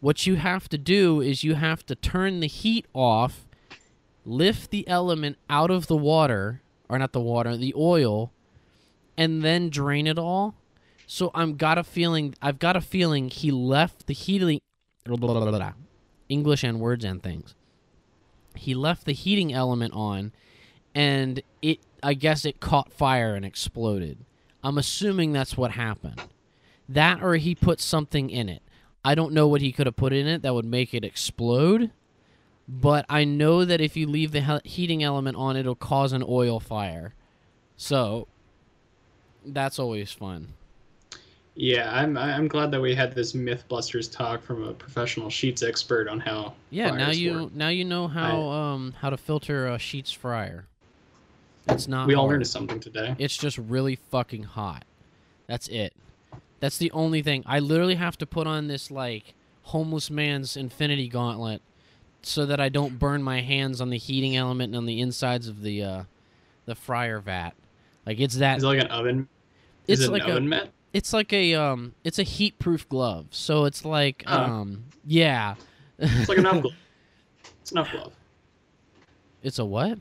[0.00, 3.46] What you have to do is you have to turn the heat off
[4.26, 8.32] lift the element out of the water or not the water the oil
[9.16, 10.54] and then drain it all.
[11.06, 14.58] So i'm got a feeling i've got a feeling he left the heating
[16.28, 17.54] english and words and things.
[18.56, 20.32] He left the heating element on
[20.94, 24.18] and it i guess it caught fire and exploded.
[24.64, 26.20] I'm assuming that's what happened.
[26.88, 28.62] That or he put something in it.
[29.04, 31.92] I don't know what he could have put in it that would make it explode
[32.68, 36.58] but I know that if you leave the heating element on, it'll cause an oil
[36.58, 37.14] fire.
[37.76, 38.26] So
[39.46, 40.48] that's always fun.
[41.54, 46.06] Yeah, I'm I'm glad that we had this MythBusters talk from a professional Sheetz expert
[46.06, 46.52] on how.
[46.70, 47.54] Yeah, now you work.
[47.54, 50.66] now you know how um how to filter a Sheetz fryer.
[51.68, 52.06] It's not.
[52.06, 53.16] We all learned something today.
[53.18, 54.84] It's just really fucking hot.
[55.46, 55.94] That's it.
[56.60, 57.42] That's the only thing.
[57.46, 61.62] I literally have to put on this like homeless man's infinity gauntlet
[62.22, 65.48] so that I don't burn my hands on the heating element and on the insides
[65.48, 66.02] of the uh
[66.66, 67.52] the fryer vat.
[68.04, 69.28] Like it's that Is it like an oven?
[69.88, 70.70] It's it like an a oven mitt?
[70.92, 73.26] it's like a um it's a heat proof glove.
[73.30, 74.36] So it's like Oh.
[74.38, 75.54] um yeah.
[75.98, 76.74] It's like an oven glove.
[77.62, 78.12] It's an oven glove.
[79.42, 79.98] It's a what?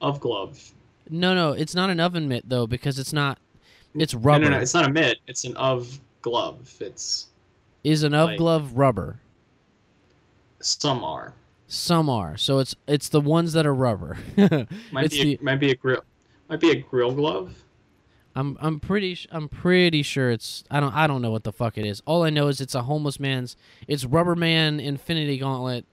[0.00, 0.72] Of glove.
[1.10, 3.38] No, no, it's not an oven mitt though because it's not
[3.94, 4.44] it's rubber.
[4.44, 4.58] no, no.
[4.60, 5.18] It's not a mitt.
[5.26, 6.74] It's an of glove.
[6.80, 7.26] It's
[7.84, 9.18] Is an of like- glove rubber.
[10.60, 11.32] some are.
[11.68, 12.36] Some are.
[12.36, 14.16] So it's it's the ones that are rubber.
[14.92, 16.02] Might be a, the- might be a grill.
[16.48, 17.54] Might be a grill glove.
[18.36, 21.52] I'm I'm pretty sh- I'm pretty sure it's I don't I don't know what the
[21.52, 22.02] fuck it is.
[22.06, 23.56] All I know is it's a homeless man's
[23.88, 25.84] it's Rubber Man Infinity Gauntlet,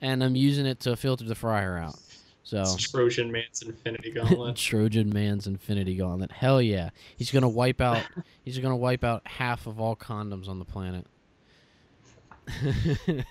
[0.00, 1.96] and I'm using it to filter the fryer out.
[2.44, 4.56] So It's Trojan Man's Infinity Gauntlet.
[4.56, 6.30] Trojan Man's Infinity Gauntlet.
[6.32, 8.02] Hell yeah, he's gonna wipe out
[8.44, 11.04] he's gonna wipe out half of all condoms on the planet.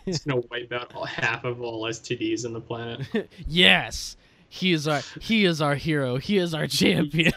[0.05, 3.29] he's gonna wipe out all, half of all STDs on the planet.
[3.47, 4.17] yes,
[4.49, 6.17] he is our he is our hero.
[6.17, 7.31] He is our champion.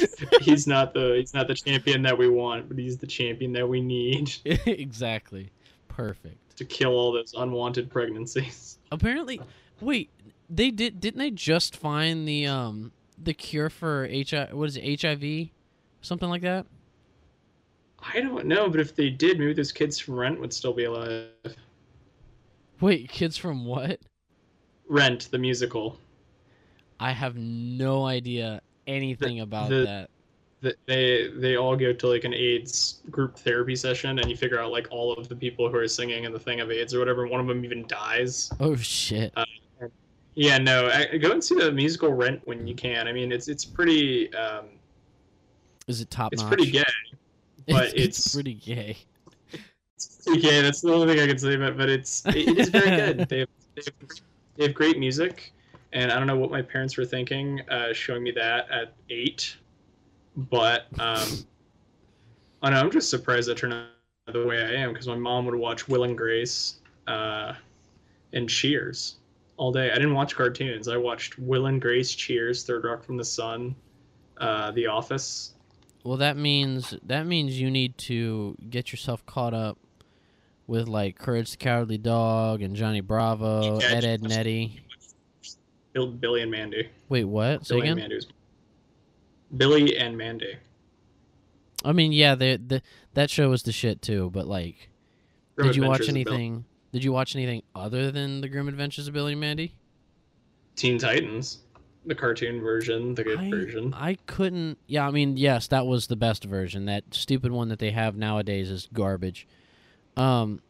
[0.40, 3.68] he's not the he's not the champion that we want, but he's the champion that
[3.68, 5.50] we need exactly.
[5.88, 6.56] Perfect.
[6.56, 8.78] to kill all those unwanted pregnancies.
[8.92, 9.40] Apparently,
[9.80, 10.10] wait,
[10.48, 15.02] they did didn't they just find the um the cure for HIV what is it
[15.02, 15.50] HIV
[16.00, 16.66] something like that?
[18.14, 20.84] I don't know, but if they did, maybe those kids from Rent would still be
[20.84, 21.28] alive.
[22.80, 24.00] Wait, kids from what?
[24.88, 25.98] Rent, the musical.
[26.98, 30.10] I have no idea anything about the- that.
[30.60, 34.60] That they they all go to like an AIDS group therapy session, and you figure
[34.60, 37.00] out like all of the people who are singing in the thing of AIDS or
[37.00, 37.26] whatever.
[37.26, 38.48] One of them even dies.
[38.60, 39.34] Oh shit.
[40.34, 43.08] Yeah, no, I, go and see the musical Rent when you can.
[43.08, 44.66] I mean, it's it's pretty um,
[45.88, 46.52] Is it top it's notch?
[46.52, 46.84] pretty gay.
[47.66, 48.96] but it's, pretty gay.
[49.52, 50.62] it's- pretty gay.
[50.62, 51.70] That's the only thing I can say about.
[51.72, 53.28] it, But it's it, it is very good.
[53.28, 54.20] They have, they have
[54.56, 55.52] they have great music,
[55.92, 59.56] and I don't know what my parents were thinking uh, showing me that at eight,
[60.36, 61.28] but um,
[62.62, 63.86] I know I'm just surprised I turned out
[64.32, 66.76] the way I am because my mom would watch Will and Grace
[67.06, 67.54] uh,
[68.32, 69.16] and Cheers
[69.56, 69.90] all day.
[69.90, 70.88] I didn't watch cartoons.
[70.88, 73.74] I watched Will and Grace, Cheers, Third Rock from the Sun,
[74.38, 75.54] uh, The Office.
[76.04, 79.78] Well, that means that means you need to get yourself caught up
[80.66, 84.81] with like Courage the Cowardly Dog and Johnny Bravo, Yeah, Ed Edd n Eddy.
[85.92, 86.88] Bill, Billy and Mandy.
[87.08, 87.66] Wait, what?
[87.66, 88.02] Say Billy and again?
[88.02, 88.26] Mandy was
[89.56, 90.56] Billy and Mandy.
[91.84, 92.82] I mean, yeah, the, the
[93.14, 94.30] that show was the shit too.
[94.32, 94.90] But like,
[95.56, 96.64] Grim did you watch Adventures Bill- anything?
[96.92, 99.74] Did you watch anything other than the Grim Adventures of Billy and Mandy?
[100.76, 101.60] Teen Titans,
[102.04, 103.94] the cartoon version, the good I, version.
[103.94, 104.78] I couldn't.
[104.86, 106.84] Yeah, I mean, yes, that was the best version.
[106.86, 109.46] That stupid one that they have nowadays is garbage.
[110.16, 110.60] Um,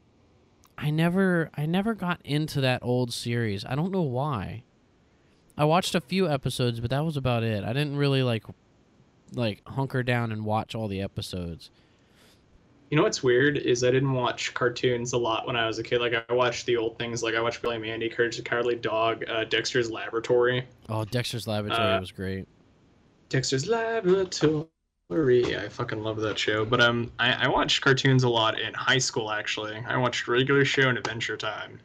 [0.79, 3.65] I never, I never got into that old series.
[3.65, 4.63] I don't know why.
[5.57, 7.65] I watched a few episodes, but that was about it.
[7.65, 8.45] I didn't really like,
[9.35, 11.71] like hunker down and watch all the episodes.
[12.91, 15.83] You know what's weird is I didn't watch cartoons a lot when I was a
[15.83, 16.01] kid.
[16.01, 18.77] Like I watched the old things, like I watched Billy and Mandy, Courage the Cowardly
[18.77, 20.67] Dog, uh, Dexter's Laboratory.
[20.91, 22.47] Oh, Dexter's Laboratory Uh, was great.
[23.31, 24.67] Dexter's Laboratory.
[25.11, 26.67] I fucking love that show.
[26.67, 29.31] But um, I, I watched cartoons a lot in high school.
[29.31, 31.79] Actually, I watched Regular Show and Adventure Time.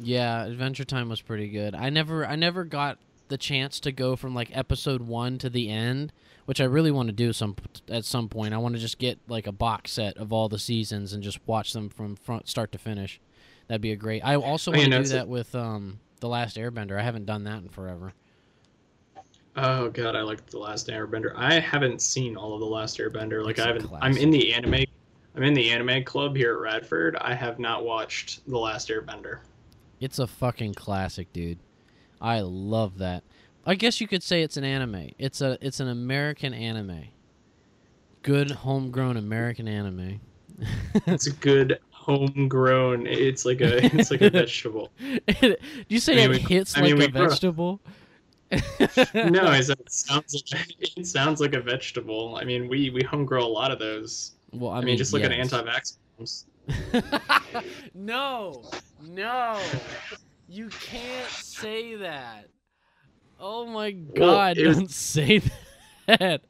[0.00, 1.74] Yeah, Adventure Time was pretty good.
[1.74, 5.68] I never I never got the chance to go from like episode 1 to the
[5.70, 6.12] end,
[6.46, 7.54] which I really want to do some
[7.88, 8.54] at some point.
[8.54, 11.38] I want to just get like a box set of all the seasons and just
[11.46, 13.20] watch them from front start to finish.
[13.68, 14.22] That'd be a great.
[14.24, 16.98] I also Oh, want to do that with um The Last Airbender.
[16.98, 18.12] I haven't done that in forever.
[19.56, 21.32] Oh god, I like the Last Airbender.
[21.36, 23.44] I haven't seen all of the Last Airbender.
[23.44, 23.90] Like It's I haven't.
[24.00, 24.84] I'm in the anime.
[25.36, 27.16] I'm in the anime club here at Radford.
[27.20, 29.38] I have not watched the Last Airbender.
[30.00, 31.58] It's a fucking classic, dude.
[32.20, 33.22] I love that.
[33.66, 35.10] I guess you could say it's an anime.
[35.18, 37.04] It's a it's an American anime.
[38.22, 40.20] Good homegrown American anime.
[41.06, 43.06] It's a good homegrown.
[43.06, 43.84] It's like a.
[43.96, 44.90] It's like a vegetable.
[44.98, 45.56] Do
[45.88, 47.80] you say I mean, it we- hits I like mean, we a vegetable?
[48.50, 52.36] no, I said it sounds like it sounds like a vegetable.
[52.40, 54.32] I mean, we we homegrow a lot of those.
[54.52, 55.98] Well, I, I, mean, just look at anti-vax.
[57.94, 58.62] no,
[59.02, 59.60] no,
[60.48, 62.46] you can't say that.
[63.38, 65.42] Oh my god, was- don't say
[66.06, 66.42] that.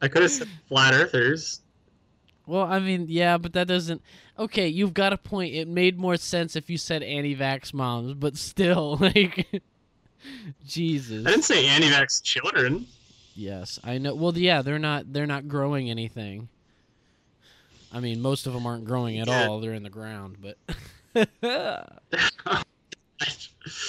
[0.00, 1.60] I could have said flat earthers.
[2.46, 4.02] Well, I mean, yeah, but that doesn't.
[4.38, 5.54] Okay, you've got a point.
[5.54, 9.62] It made more sense if you said anti-vax moms, but still, like,
[10.64, 11.26] Jesus.
[11.26, 12.86] I didn't say anti-vax children.
[13.34, 14.14] Yes, I know.
[14.14, 15.12] Well, yeah, they're not.
[15.12, 16.48] They're not growing anything.
[17.92, 19.46] I mean, most of them aren't growing at Yeah.
[19.48, 19.60] all.
[19.60, 20.56] They're in the ground, but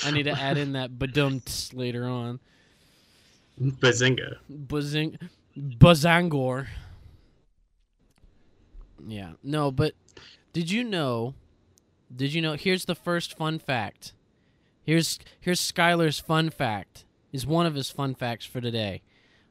[0.04, 2.40] I need to add in that badumts later on.
[3.62, 4.38] Bazinga.
[4.50, 5.18] Bazing,
[5.58, 6.68] Bazangor.
[9.08, 9.34] Yeah.
[9.44, 9.94] No, but
[10.54, 11.34] did you know?
[12.16, 12.54] Did you know?
[12.54, 14.14] Here's the first fun fact.
[14.84, 17.04] Here's here's Skylar's fun fact.
[17.34, 19.02] Is one of his fun facts for today.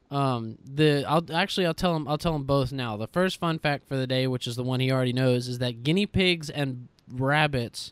[0.09, 2.95] Um, the I'll actually I'll tell him I'll tell him both now.
[2.95, 5.59] The first fun fact for the day, which is the one he already knows, is
[5.59, 7.91] that guinea pigs and rabbits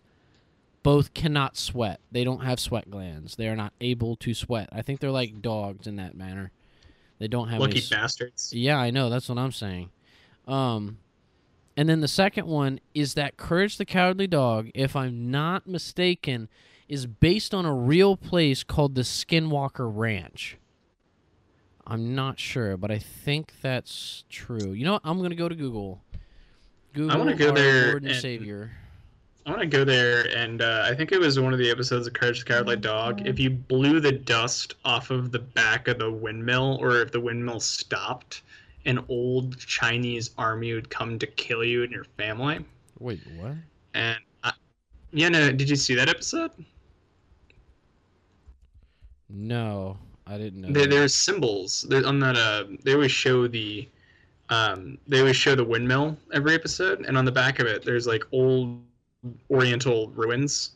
[0.81, 1.99] both cannot sweat.
[2.11, 3.35] They don't have sweat glands.
[3.35, 4.69] They are not able to sweat.
[4.71, 6.51] I think they're like dogs in that manner.
[7.19, 8.53] They don't have any Lucky bastards.
[8.53, 9.09] yeah, I know.
[9.09, 9.89] That's what I'm saying.
[10.47, 10.99] Um,
[11.75, 16.49] and then the second one is that Courage the Cowardly Dog, if I'm not mistaken,
[16.87, 20.57] is based on a real place called the Skinwalker Ranch.
[21.87, 24.71] I'm not sure, but I think that's true.
[24.71, 25.01] You know what?
[25.03, 26.01] I'm going to go to Google.
[26.93, 28.71] Google wanna go there Lord and, and- Savior.
[29.45, 32.07] I want to go there, and uh, I think it was one of the episodes
[32.07, 33.27] of Courage the Cowardly Dog.
[33.27, 37.19] If you blew the dust off of the back of the windmill, or if the
[37.19, 38.41] windmill stopped,
[38.85, 42.65] an old Chinese army would come to kill you and your family.
[42.99, 43.53] Wait, what?
[43.93, 44.53] And I,
[45.11, 46.49] yeah, no, did you see that episode?
[49.29, 50.71] No, I didn't know.
[50.71, 52.35] There, there's symbols there, on that.
[52.35, 53.87] Uh, they always show the,
[54.49, 58.07] um, they always show the windmill every episode, and on the back of it, there's
[58.07, 58.79] like old
[59.49, 60.71] Oriental ruins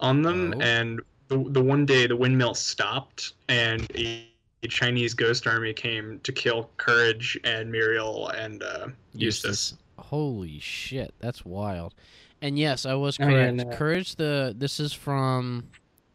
[0.00, 0.54] on them.
[0.56, 0.60] Oh.
[0.60, 4.26] And the, the one day the windmill stopped, and a,
[4.62, 9.74] a Chinese ghost army came to kill Courage and Muriel and uh, Eustace.
[9.98, 11.94] Holy shit, that's wild.
[12.42, 13.54] And yes, I was Oh, yeah, correct.
[13.56, 13.64] no.
[13.76, 15.68] Courage the this is from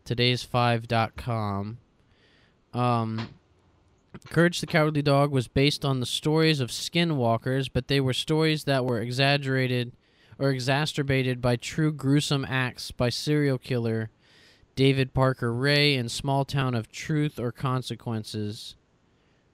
[0.06, 1.78] today's5.com.
[2.76, 3.30] Um
[4.30, 8.64] Courage the Cowardly Dog was based on the stories of skinwalkers, but they were stories
[8.64, 9.92] that were exaggerated
[10.40, 14.10] or exacerbated by true gruesome acts by serial killer
[14.76, 18.76] David Parker Ray in Small Town of Truth or Consequences.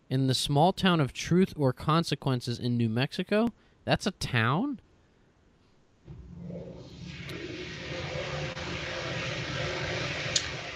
[0.10, 3.54] In the small town of Truth or Consequences in New Mexico?
[3.86, 4.80] That's a town?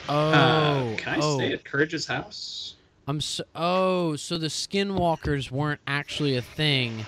[0.07, 2.75] Oh, Uh, can I oh, stay at Courage's house?
[3.07, 7.07] I'm so, oh, so the skinwalkers weren't actually a thing.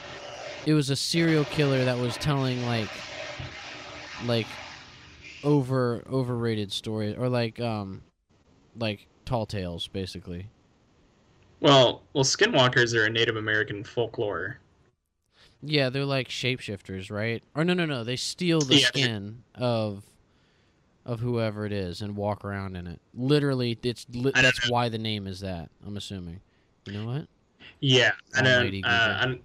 [0.66, 3.06] It was a serial killer that was telling like
[4.20, 4.60] like
[5.44, 8.04] over overrated stories or like um
[8.76, 10.52] like tall tales basically.
[11.60, 14.58] Well, well, skinwalkers are a Native American folklore.
[15.62, 17.44] Yeah, they're like shapeshifters, right?
[17.56, 20.04] Or no, no, no, they steal the Yeah, skin of
[21.08, 23.00] of whoever it is and walk around in it.
[23.16, 25.70] Literally, it's li- I that's why the name is that.
[25.86, 26.42] I'm assuming.
[26.86, 27.28] You know what?
[27.80, 28.84] Yeah, I don't.
[28.84, 29.38] Uh,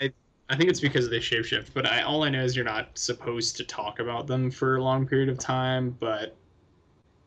[0.00, 0.12] I, I,
[0.48, 3.56] I think it's because they shapeshift, but I all I know is you're not supposed
[3.56, 5.96] to talk about them for a long period of time.
[5.98, 6.36] But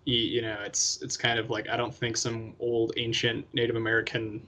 [0.05, 3.75] you, you know, it's it's kind of like I don't think some old ancient Native
[3.75, 4.45] American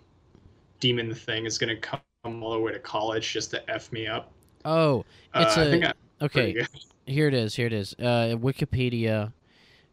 [0.80, 4.32] demon thing is gonna come all the way to college just to f me up.
[4.64, 5.04] Oh,
[5.36, 6.66] it's uh, I a- think I, okay.
[7.08, 7.56] Here it is.
[7.56, 7.96] Here it is.
[7.98, 9.32] Uh, Wikipedia.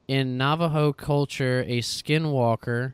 [0.09, 2.93] In Navajo culture, a skinwalker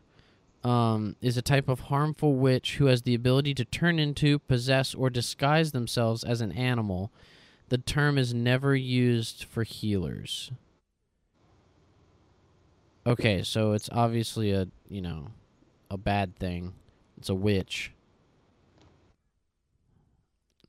[0.63, 4.95] um, is a type of harmful witch who has the ability to turn into, possess,
[4.95, 7.11] or disguise themselves as an animal.
[7.71, 10.53] The term is never used for healers.
[13.07, 15.29] Okay, so it's obviously a you know
[15.91, 16.75] a bad thing.
[17.17, 17.93] It's a witch.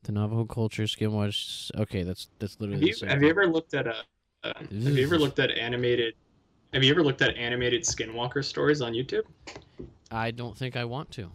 [0.04, 1.70] The Navajo culture skinwalkers.
[1.78, 2.80] Okay, that's that's literally.
[2.82, 3.96] Have you, same have you ever looked at a?
[4.44, 6.16] Uh, have you ever looked at animated?
[6.74, 9.24] Have you ever looked at animated Skinwalker stories on YouTube?
[10.10, 11.30] I don't think I want to.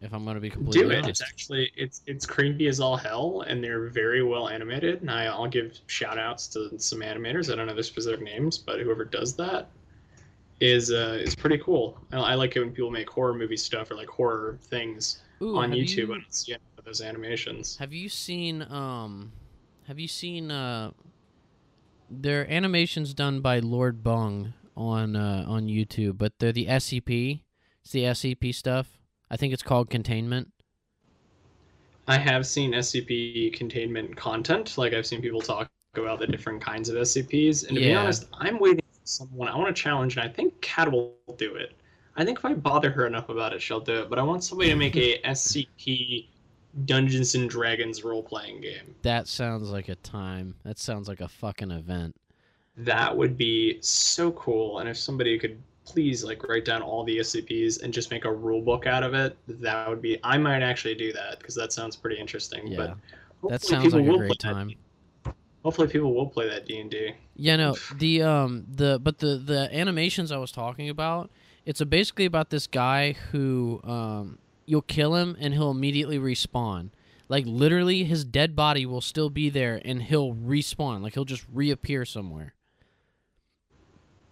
[0.00, 0.98] If I'm gonna be completely Do it.
[1.04, 1.20] honest.
[1.20, 5.00] It's actually it's it's creepy as all hell, and they're very well animated.
[5.00, 7.52] And I, I'll give shout outs to some animators.
[7.52, 9.68] I don't know their specific names, but whoever does that
[10.60, 11.98] is uh, is pretty cool.
[12.12, 15.56] I, I like it when people make horror movie stuff or like horror things Ooh,
[15.56, 16.20] on YouTube.
[16.46, 17.76] you- see those animations.
[17.76, 19.32] Have you seen um
[19.86, 20.92] have you seen uh
[22.10, 27.42] their animations done by Lord Bung on uh on YouTube, but they're the SCP.
[27.82, 28.98] It's the SCP stuff.
[29.30, 30.52] I think it's called Containment.
[32.08, 34.76] I have seen SCP containment content.
[34.76, 37.66] Like I've seen people talk about the different kinds of SCPs.
[37.68, 39.48] And to be honest, I'm waiting for someone.
[39.48, 41.74] I want to challenge, and I think Kat will do it.
[42.16, 44.10] I think if I bother her enough about it, she'll do it.
[44.10, 46.28] But I want somebody to make a SCP
[46.84, 48.94] Dungeons and Dragons role playing game.
[49.02, 50.54] That sounds like a time.
[50.64, 52.16] That sounds like a fucking event.
[52.76, 54.78] That would be so cool.
[54.78, 58.32] And if somebody could please like write down all the SCPs and just make a
[58.32, 60.18] rule book out of it, that would be.
[60.24, 62.66] I might actually do that because that sounds pretty interesting.
[62.66, 62.94] Yeah.
[63.42, 64.74] But That sounds like a great play that time.
[65.62, 67.12] Hopefully, people will play that D and D.
[67.36, 71.30] Yeah, no, the um the but the the animations I was talking about,
[71.64, 76.90] it's a, basically about this guy who um you'll kill him and he'll immediately respawn.
[77.28, 81.02] Like literally his dead body will still be there and he'll respawn.
[81.02, 82.54] Like he'll just reappear somewhere.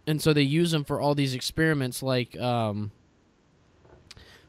[0.07, 2.91] And so they use him for all these experiments like um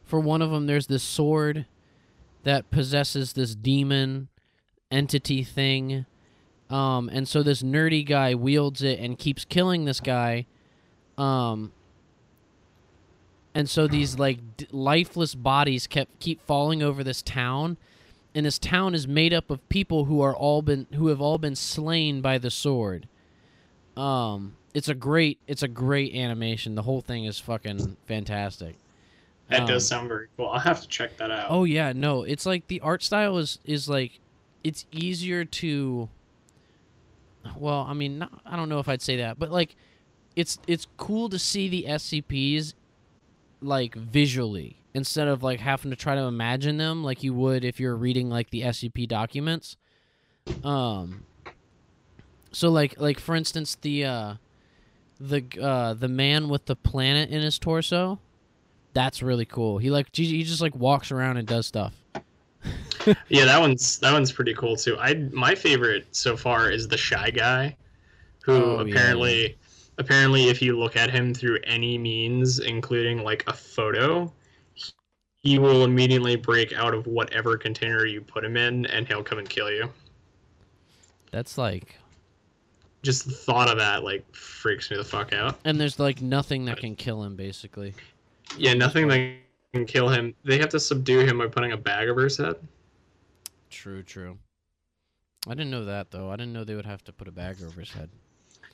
[0.03, 1.65] for one of them there's this sword
[2.43, 4.27] that possesses this demon
[4.89, 6.05] entity thing
[6.71, 10.47] um, and so this nerdy guy wields it and keeps killing this guy.
[11.17, 11.73] Um,
[13.53, 17.77] and so these like d- lifeless bodies kept keep falling over this town,
[18.33, 21.37] and this town is made up of people who are all been who have all
[21.37, 23.07] been slain by the sword.
[23.97, 26.75] Um, it's a great it's a great animation.
[26.75, 28.75] The whole thing is fucking fantastic.
[29.49, 30.47] That Um, does sound very cool.
[30.53, 31.47] I'll have to check that out.
[31.49, 34.19] Oh yeah, no, it's like the art style is is like
[34.63, 36.07] it's easier to
[37.57, 39.75] well, I mean, not, I don't know if I'd say that, but like
[40.35, 42.73] it's it's cool to see the SCPs
[43.61, 47.79] like visually instead of like having to try to imagine them like you would if
[47.79, 49.77] you're reading like the SCP documents.
[50.63, 51.23] Um
[52.51, 54.33] so like like for instance the uh
[55.19, 58.19] the uh the man with the planet in his torso
[58.93, 59.77] that's really cool.
[59.77, 61.93] He like he he just like walks around and does stuff.
[63.29, 64.95] Yeah, that one's that one's pretty cool too.
[64.99, 67.75] I my favorite so far is the shy guy,
[68.43, 68.93] who Oh, yeah,
[70.01, 74.31] apparently if you look at him through any means, including like a photo,
[75.37, 79.39] he will immediately break out of whatever container you put him in, and he'll come
[79.39, 79.89] and kill you.
[81.31, 81.95] That's like
[83.03, 85.57] Just the thought of that like freaks me the fuck out.
[85.63, 87.93] and there's like nothing that can kill him basically.
[88.57, 89.35] Yeah, nothing that
[89.73, 90.35] can kill him.
[90.43, 92.55] They have to subdue him by putting a bag over his head.
[93.69, 94.37] True, true.
[95.47, 96.29] I didn't know that though.
[96.29, 98.09] I didn't know they would have to put a bag over his head.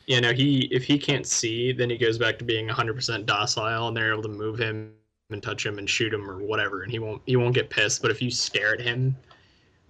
[0.07, 3.89] Yeah, no, he if he can't see, then he goes back to being 100% docile,
[3.89, 4.93] and they're able to move him
[5.29, 8.01] and touch him and shoot him or whatever, and he won't he won't get pissed.
[8.01, 9.15] But if you stare at him,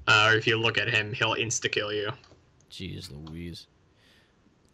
[0.07, 2.11] uh, or if you look at him, he'll insta kill you.
[2.71, 3.67] Jeez Louise.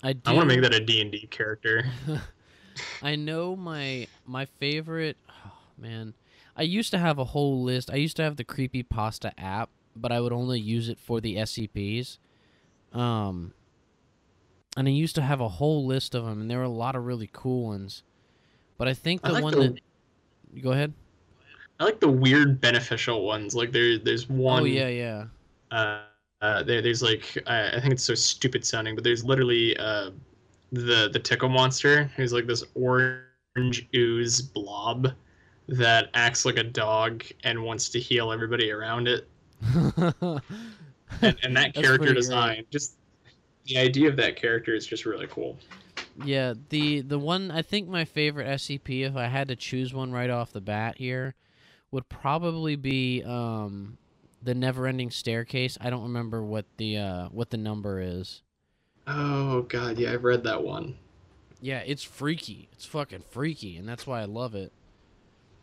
[0.01, 1.85] I do I want to make that a D and D character.
[3.01, 6.13] I know my my favorite oh, man.
[6.55, 7.89] I used to have a whole list.
[7.91, 11.19] I used to have the creepy pasta app, but I would only use it for
[11.19, 12.17] the SCPs.
[12.93, 13.53] Um
[14.75, 16.95] and I used to have a whole list of them and there were a lot
[16.95, 18.03] of really cool ones.
[18.77, 19.79] But I think I the like one the-
[20.53, 20.93] that go ahead.
[21.79, 23.55] I like the weird beneficial ones.
[23.55, 24.61] Like there, there's one.
[24.61, 25.25] oh yeah, yeah.
[25.71, 26.01] uh,
[26.41, 30.11] uh, there, there's like I, I think it's so stupid sounding, but there's literally uh,
[30.71, 35.13] the the tickle monster who's like this orange ooze blob
[35.67, 39.27] that acts like a dog and wants to heal everybody around it.
[41.21, 42.95] And, and that character design, just
[43.65, 45.57] the idea of that character is just really cool.
[46.23, 50.11] Yeah, the the one I think my favorite SCP, if I had to choose one
[50.11, 51.35] right off the bat here,
[51.91, 53.97] would probably be um,
[54.41, 55.77] the Never-Ending Staircase.
[55.81, 58.41] I don't remember what the uh, what the number is.
[59.07, 60.97] Oh god, yeah, I've read that one.
[61.61, 62.69] Yeah, it's freaky.
[62.73, 64.71] It's fucking freaky, and that's why I love it.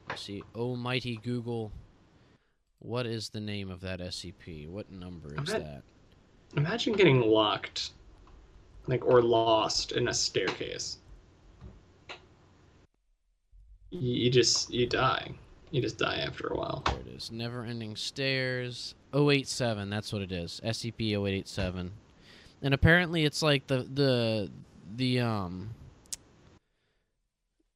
[0.08, 1.70] Let's see, Almighty Google,
[2.80, 4.68] what is the name of that SCP?
[4.68, 5.82] What number is that?
[6.56, 7.90] Imagine getting locked,
[8.86, 10.98] like or lost in a staircase.
[13.90, 15.32] you, you just you die.
[15.70, 16.82] You just die after a while.
[16.86, 17.30] There it is.
[17.30, 18.94] Never Ending Stairs.
[19.14, 20.60] 087, that's what it is.
[20.64, 21.92] SCP 0887.
[22.62, 24.50] And apparently it's like the the
[24.96, 25.70] the um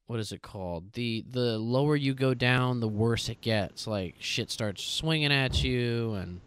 [0.07, 0.93] what is it called?
[0.93, 3.87] The the lower you go down, the worse it gets.
[3.87, 6.41] Like shit starts swinging at you and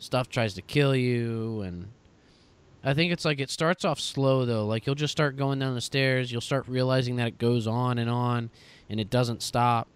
[0.00, 1.88] stuff tries to kill you and
[2.82, 4.66] I think it's like it starts off slow though.
[4.66, 7.98] Like you'll just start going down the stairs, you'll start realizing that it goes on
[7.98, 8.50] and on
[8.88, 9.88] and it doesn't stop.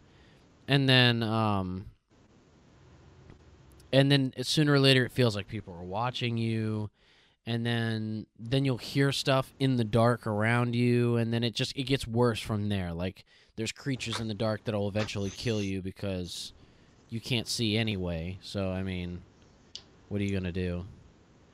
[0.68, 1.86] And then um
[3.92, 6.90] and then sooner or later it feels like people are watching you
[7.46, 11.76] and then then you'll hear stuff in the dark around you and then it just
[11.76, 13.24] it gets worse from there like
[13.56, 16.52] there's creatures in the dark that'll eventually kill you because
[17.08, 19.22] you can't see anyway so i mean
[20.14, 20.86] what are you gonna do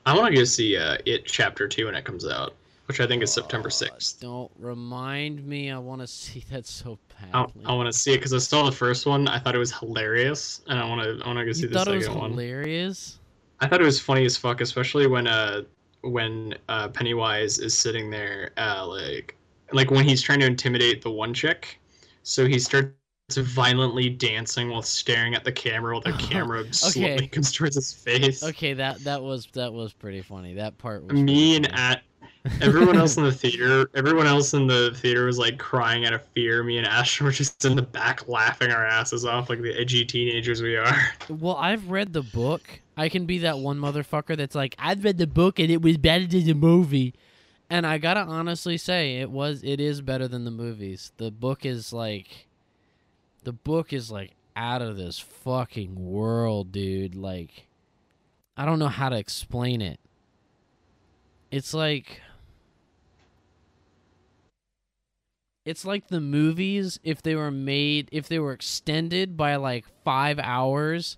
[0.04, 2.54] I want to go see uh, it chapter two when it comes out,
[2.86, 4.20] which I think is September Uh, sixth.
[4.20, 6.98] don't remind me i want to see that so
[7.32, 9.28] I, badly I want to see it because I saw the first one.
[9.28, 11.24] I thought it was hilarious, and I want to.
[11.24, 12.40] I want to go see you the thought it second was one.
[12.40, 13.20] hilarious
[13.60, 15.62] I thought it was funny as fuck, especially when uh
[16.02, 19.36] when uh Pennywise is sitting there uh like
[19.72, 21.78] like when he's trying to intimidate the one chick,
[22.22, 22.90] so he starts
[23.36, 28.42] violently dancing while staring at the camera while the camera slowly comes towards his face.
[28.42, 32.02] okay that that was that was pretty funny that part was Me and at
[32.60, 36.24] everyone else in the theater, everyone else in the theater was like crying out of
[36.28, 36.62] fear.
[36.62, 40.04] Me and Ashton were just in the back laughing our asses off like the edgy
[40.04, 40.96] teenagers we are.
[41.28, 42.80] Well, I've read the book.
[42.96, 45.96] I can be that one motherfucker that's like, I've read the book and it was
[45.96, 47.14] better than the movie.
[47.68, 51.12] And I gotta honestly say, it was, it is better than the movies.
[51.18, 52.48] The book is like,
[53.42, 57.14] the book is like out of this fucking world, dude.
[57.14, 57.66] Like,
[58.56, 60.00] I don't know how to explain it.
[61.50, 62.20] It's like,
[65.64, 70.38] it's like the movies if they were made if they were extended by like five
[70.38, 71.16] hours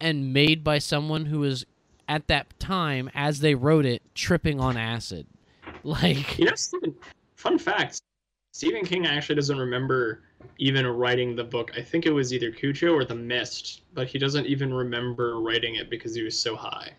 [0.00, 1.64] and made by someone who was
[2.08, 5.26] at that time as they wrote it tripping on acid
[5.82, 6.94] like You know, Stephen,
[7.36, 8.00] fun fact:
[8.52, 10.22] Stephen King actually doesn't remember
[10.58, 11.72] even writing the book.
[11.76, 15.76] I think it was either Cujo or The Mist, but he doesn't even remember writing
[15.76, 16.92] it because he was so high.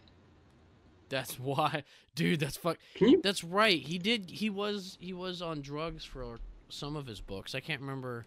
[1.10, 1.84] that's why
[2.16, 3.20] dude that's fuck you?
[3.22, 6.40] that's right he did he was he was on drugs for
[6.70, 8.26] some of his books i can't remember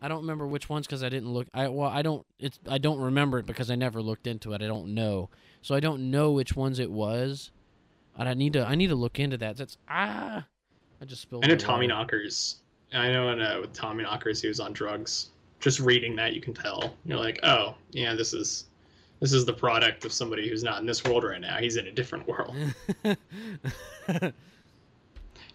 [0.00, 2.78] i don't remember which ones because i didn't look i well i don't it's i
[2.78, 5.28] don't remember it because i never looked into it i don't know
[5.60, 7.50] so i don't know which ones it was
[8.18, 10.44] and i need to i need to look into that that's ah
[11.00, 11.94] i just spilled I know my Tommy water.
[12.00, 12.61] Knockers.
[12.94, 15.30] I know in, uh, with Tommy Knockers he was on drugs.
[15.60, 16.94] Just reading that, you can tell.
[17.04, 18.64] You're like, oh, yeah, this is
[19.20, 21.58] this is the product of somebody who's not in this world right now.
[21.58, 22.56] He's in a different world.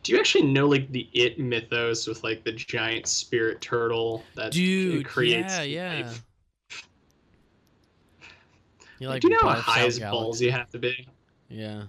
[0.04, 4.54] Do you actually know like the it mythos with like the giant spirit turtle that
[4.54, 6.24] dude creates yeah yeah life?
[9.00, 11.06] you like Do you know how high as balls you have to be?
[11.50, 11.84] yeah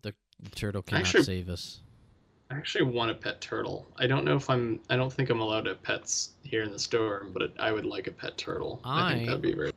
[0.00, 1.80] the, the turtle cannot Actually- save us
[2.52, 3.86] I actually want a pet turtle.
[3.96, 4.80] I don't know if I'm.
[4.90, 7.86] I don't think I'm allowed to have pets here in the store, but I would
[7.86, 8.80] like a pet turtle.
[8.84, 9.72] I, think that'd be very.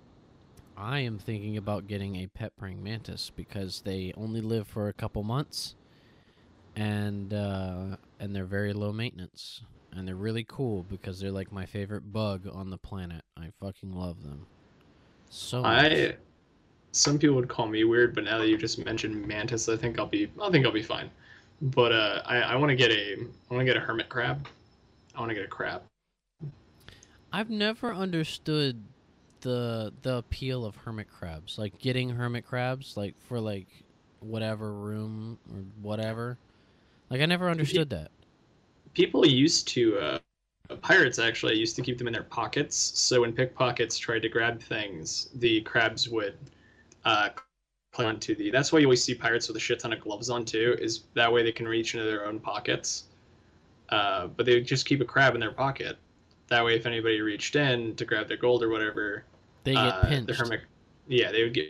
[0.75, 4.93] I am thinking about getting a pet praying mantis because they only live for a
[4.93, 5.75] couple months,
[6.75, 9.61] and uh, and they're very low maintenance,
[9.93, 13.23] and they're really cool because they're like my favorite bug on the planet.
[13.37, 14.47] I fucking love them
[15.29, 15.91] so much.
[15.91, 16.15] I.
[16.91, 19.97] Some people would call me weird, but now that you just mentioned mantis, I think
[19.97, 20.29] I'll be.
[20.41, 21.09] I think I'll be fine.
[21.61, 23.13] But uh, I, I want to get a.
[23.49, 24.47] I want to get a hermit crab.
[25.15, 25.83] I want to get a crab.
[27.31, 28.81] I've never understood
[29.41, 31.57] the the appeal of hermit crabs.
[31.57, 33.67] Like getting hermit crabs, like for like
[34.19, 36.37] whatever room or whatever.
[37.09, 38.11] Like I never understood that.
[38.93, 40.19] people used to uh,
[40.81, 44.61] pirates actually used to keep them in their pockets so when pickpockets tried to grab
[44.61, 46.37] things the crabs would
[47.05, 47.29] uh,
[47.97, 50.75] the that's why you always see pirates with a shit ton of gloves on too
[50.79, 53.05] is that way they can reach into their own pockets
[53.89, 55.97] uh, but they just keep a crab in their pocket
[56.47, 59.23] that way if anybody reached in to grab their gold or whatever
[59.63, 60.27] They get uh, pinched.
[60.27, 60.61] the hermit
[61.07, 61.69] yeah they would get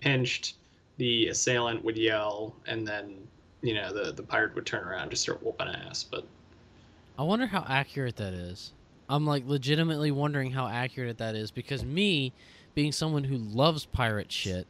[0.00, 0.54] pinched
[0.96, 3.16] the assailant would yell and then
[3.62, 6.24] you know the, the pirate would turn around and just start whooping ass but
[7.18, 8.72] I wonder how accurate that is.
[9.10, 12.32] I'm like legitimately wondering how accurate that is because me,
[12.74, 14.66] being someone who loves pirate shit,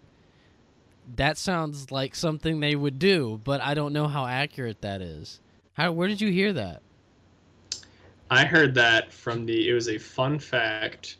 [1.16, 5.40] that sounds like something they would do, but I don't know how accurate that is.
[5.74, 6.82] How where did you hear that?
[8.30, 9.68] I heard that from the.
[9.68, 11.16] It was a fun fact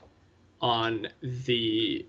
[0.61, 2.07] on the.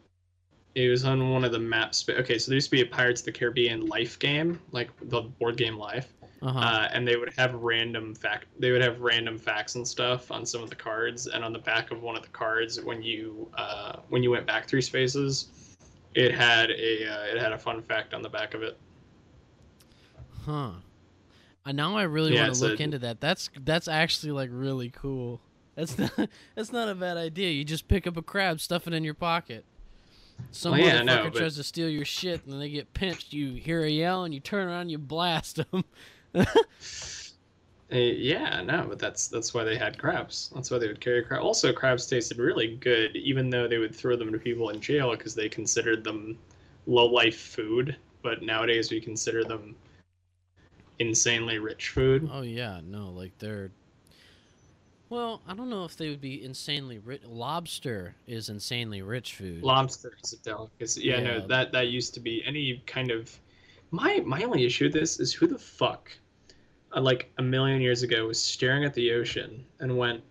[0.76, 2.06] It was on one of the maps.
[2.08, 5.22] Okay, so there used to be a Pirates of the Caribbean Life game, like the
[5.22, 6.60] board game Life, Uh-huh.
[6.60, 8.46] uh, and they would have random fact.
[8.60, 11.60] They would have random facts and stuff on some of the cards, and on the
[11.60, 15.71] back of one of the cards, when you uh, when you went back through spaces,
[16.16, 18.78] it had a uh, it had a fun fact on the back of it.
[20.46, 20.72] Huh.
[21.66, 23.22] Uh, now I really Yeah, want to look a- into that.
[23.22, 25.42] That's that's actually like really cool.
[25.76, 26.12] That's not
[26.56, 27.52] that's not a bad idea.
[27.52, 29.66] You just pick up a crab, stuff it in your pocket.
[30.50, 33.32] Some Well, yeah, motherfucker know, but- tries to steal your shit, and they get pinched.
[33.32, 35.84] You hear a yell, and you turn around, and you blast them.
[37.92, 40.50] Uh, yeah, no, but that's that's why they had crabs.
[40.56, 41.42] That's why they would carry crab.
[41.42, 45.12] Also, crabs tasted really good, even though they would throw them to people in jail
[45.12, 46.38] because they considered them
[46.88, 47.98] low life food.
[48.24, 49.76] But nowadays, we consider them
[51.00, 52.30] insanely rich food.
[52.32, 53.72] oh yeah, no, like they're.
[55.10, 57.24] Well, I don't know if they would be insanely rich.
[57.26, 59.64] Lobster is insanely rich food.
[59.64, 61.02] Lobster is a delicacy.
[61.04, 63.38] Yeah, no, that that used to be any kind of.
[63.90, 66.10] My my only issue with this is who the fuck,
[67.00, 70.24] like a million years ago, was staring at the ocean and went,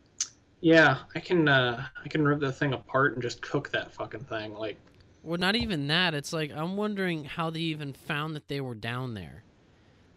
[0.60, 4.24] "Yeah, I can uh, I can rip that thing apart and just cook that fucking
[4.24, 4.76] thing." Like,
[5.22, 6.14] Well, not even that.
[6.14, 9.44] It's like I'm wondering how they even found that they were down there.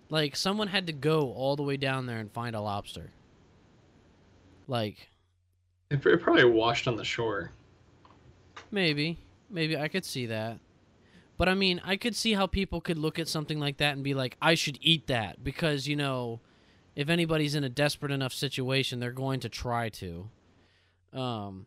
[0.09, 3.11] Like someone had to go all the way down there and find a lobster.
[4.67, 5.09] Like
[5.89, 7.51] it, it probably washed on the shore.
[8.71, 9.17] maybe,
[9.49, 10.59] maybe I could see that.
[11.37, 14.03] But I mean, I could see how people could look at something like that and
[14.03, 16.39] be like, "I should eat that," because you know,
[16.95, 20.29] if anybody's in a desperate enough situation, they're going to try to.
[21.13, 21.65] Um.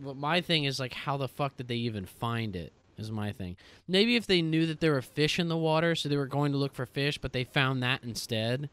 [0.00, 2.72] But my thing is like, how the fuck did they even find it?
[2.98, 3.56] Is my thing.
[3.86, 6.50] Maybe if they knew that there were fish in the water, so they were going
[6.50, 8.70] to look for fish, but they found that instead.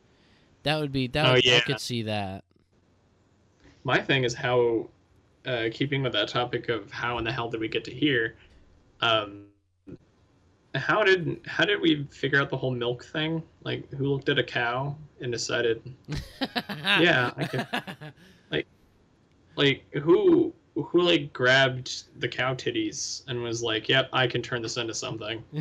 [0.64, 1.26] That would be that.
[1.26, 2.44] Oh, would, I could see that.
[3.84, 4.90] My thing is how,
[5.46, 8.36] uh, keeping with that topic of how in the hell did we get to here,
[9.02, 9.46] um,
[10.76, 13.44] how did how did we figure out the whole milk thing?
[13.64, 15.82] Like, who looked at a cow and decided,
[17.00, 18.14] Yeah, I can-
[19.58, 24.62] like, who who like grabbed the cow titties and was like, "Yep, I can turn
[24.62, 25.44] this into something."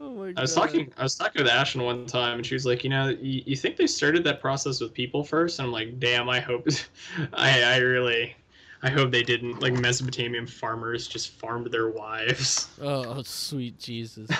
[0.00, 0.38] oh my god.
[0.38, 2.90] I was talking I was talking with Ashton one time, and she was like, "You
[2.90, 5.58] know, you, you think they started that process with people first?
[5.58, 6.68] And I'm like, "Damn, I hope,
[7.32, 8.36] I I really."
[8.84, 9.60] I hope they didn't.
[9.60, 12.68] Like Mesopotamian farmers just farmed their wives.
[12.80, 14.30] Oh, sweet Jesus.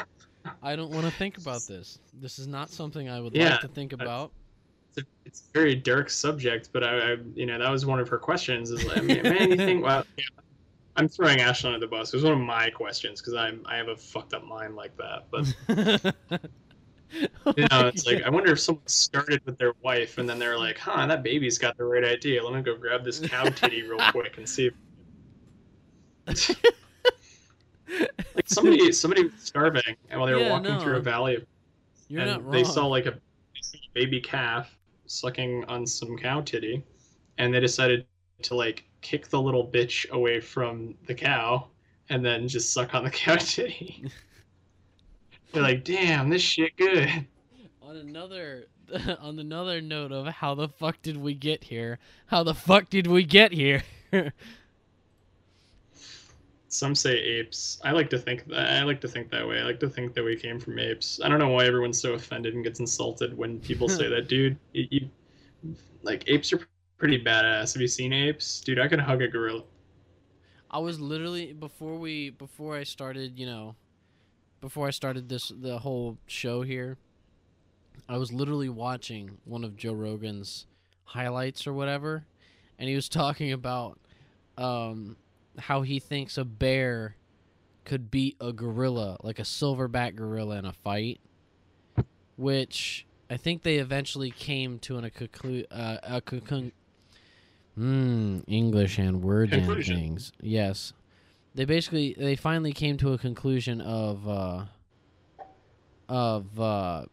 [0.62, 1.98] I don't want to think about this.
[2.12, 4.32] This is not something I would Yeah, like to think about.
[4.96, 7.98] It's a, it's a very dark subject, but I, I, you know, that was one
[8.00, 8.70] of her questions.
[8.70, 9.82] Is like, man, you think?
[9.82, 10.24] Well, yeah,
[10.96, 12.12] I'm throwing Ashton under the bus.
[12.12, 14.92] It was one of my questions because I'm I have a fucked up mind like
[14.98, 15.26] that.
[15.30, 16.14] But
[17.14, 20.58] you know, it's like I wonder if someone started with their wife and then they're
[20.58, 22.44] like, "Huh, that baby's got the right idea.
[22.44, 24.70] Let me go grab this cow titty real quick and see."
[26.26, 26.48] If...
[28.34, 31.46] like somebody, somebody was starving, and while they were Yeah, walking through a valley, of,
[32.10, 33.18] and they saw like a
[33.94, 36.82] baby calf sucking on some cow titty,
[37.38, 38.06] and they decided
[38.42, 41.68] to like kick the little bitch away from the cow,
[42.08, 44.10] and then just suck on the cow titty.
[45.54, 47.26] They're like, "Damn, this shit good."
[47.94, 48.66] on another
[49.20, 51.98] on another note of how the fuck did we get here?
[52.26, 53.82] How the fuck did we get here?
[56.68, 57.80] Some say apes.
[57.84, 58.68] I like to think that.
[58.68, 59.60] I like to think that way.
[59.60, 61.20] I like to think that we came from apes.
[61.22, 64.58] I don't know why everyone's so offended and gets insulted when people say that, dude.
[64.72, 65.08] You, you,
[66.02, 66.66] like apes are
[66.98, 67.74] pretty badass.
[67.74, 68.80] Have you seen apes, dude?
[68.80, 69.62] I could hug a gorilla.
[70.68, 73.76] I was literally before we before I started, you know,
[74.64, 76.96] before I started this the whole show here,
[78.08, 80.66] I was literally watching one of Joe Rogan's
[81.04, 82.24] highlights or whatever,
[82.78, 83.98] and he was talking about
[84.56, 85.16] um
[85.58, 87.16] how he thinks a bear
[87.84, 91.20] could beat a gorilla, like a silverback gorilla in a fight,
[92.36, 96.72] which I think they eventually came to an, a conclu- uh, a conclu-
[97.74, 100.32] Hmm, English and words and things.
[100.40, 100.94] Yes,
[101.54, 104.64] they basically they finally came to a conclusion of uh,
[106.08, 107.04] of uh,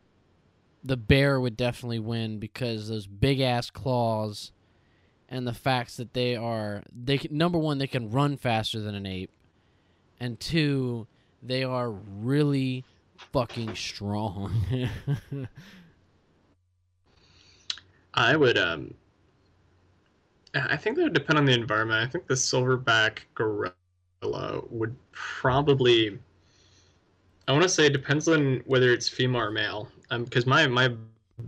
[0.84, 4.52] the bear would definitely win because those big ass claws
[5.30, 8.96] and the facts that they are they can, number one they can run faster than
[8.96, 9.32] an ape,
[10.20, 11.08] and two
[11.44, 12.84] they are really
[13.16, 14.88] fucking strong.
[18.14, 18.96] I would um
[20.54, 22.06] I think that would depend on the environment.
[22.06, 23.74] I think the silverback gorilla
[24.24, 26.20] would probably
[27.48, 29.90] I want to say it depends on whether it's female or male.
[30.10, 30.94] Um because my my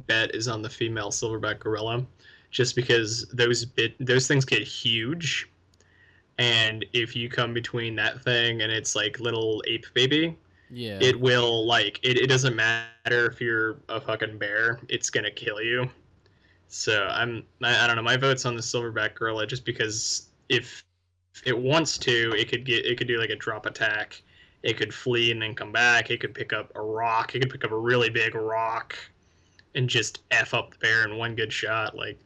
[0.08, 2.06] bet is on the female silverback gorilla
[2.52, 5.50] just because those bit those things get huge
[6.40, 10.36] and if you come between that thing and its like little ape baby,
[10.72, 10.98] Yeah.
[11.00, 15.62] it will like it, it doesn't matter if you're a fucking bear it's gonna kill
[15.62, 15.88] you
[16.68, 20.84] so i'm I, I don't know my vote's on the silverback gorilla just because if
[21.46, 24.22] it wants to it could get it could do like a drop attack
[24.62, 27.50] it could flee and then come back it could pick up a rock it could
[27.50, 28.96] pick up a really big rock
[29.76, 32.20] and just f up the bear in one good shot like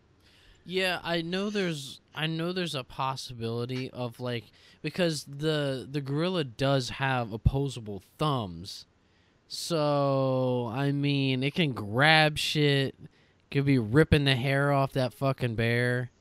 [0.66, 4.46] Yeah, I know there's I know there's a possibility of like
[4.82, 8.86] because the the gorilla does have opposable thumbs.
[9.48, 12.96] So, I mean, it can grab shit,
[13.50, 16.12] could be ripping the hair off that fucking bear.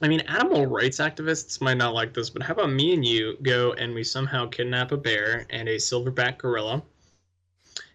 [0.00, 3.36] I mean, animal rights activists might not like this, but how about me and you
[3.42, 6.82] go and we somehow kidnap a bear and a silverback gorilla,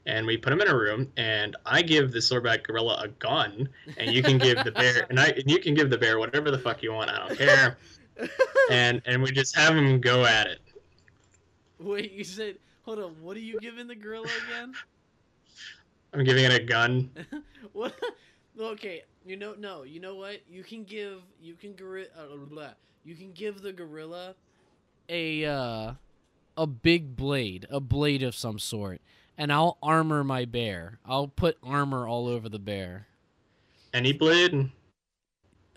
[0.05, 3.69] and we put them in a room, and I give the silverback gorilla a gun,
[3.97, 6.51] and you can give the bear, and I, and you can give the bear whatever
[6.51, 7.09] the fuck you want.
[7.09, 7.77] I don't care,
[8.69, 10.59] and and we just have him go at it.
[11.79, 14.73] Wait, you said hold on, what are you giving the gorilla again?
[16.13, 17.09] I'm giving it a gun.
[17.73, 17.95] what?
[18.59, 20.41] Okay, you know, no, you know what?
[20.49, 22.69] You can give, you can gorilla, uh, blah,
[23.03, 24.35] you can give the gorilla
[25.09, 25.93] a uh,
[26.55, 29.01] a big blade, a blade of some sort,
[29.37, 30.99] and I'll armor my bear.
[31.05, 33.07] I'll put armor all over the bear.
[33.93, 34.69] Any blade?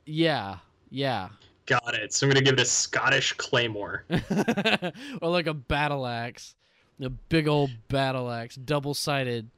[0.04, 0.58] Yeah,
[0.90, 1.30] yeah,
[1.66, 2.12] Got it.
[2.12, 4.04] So I'm gonna give it a Scottish claymore.
[5.20, 6.54] or like a battle axe,
[7.00, 9.50] a big old battle axe, double sided,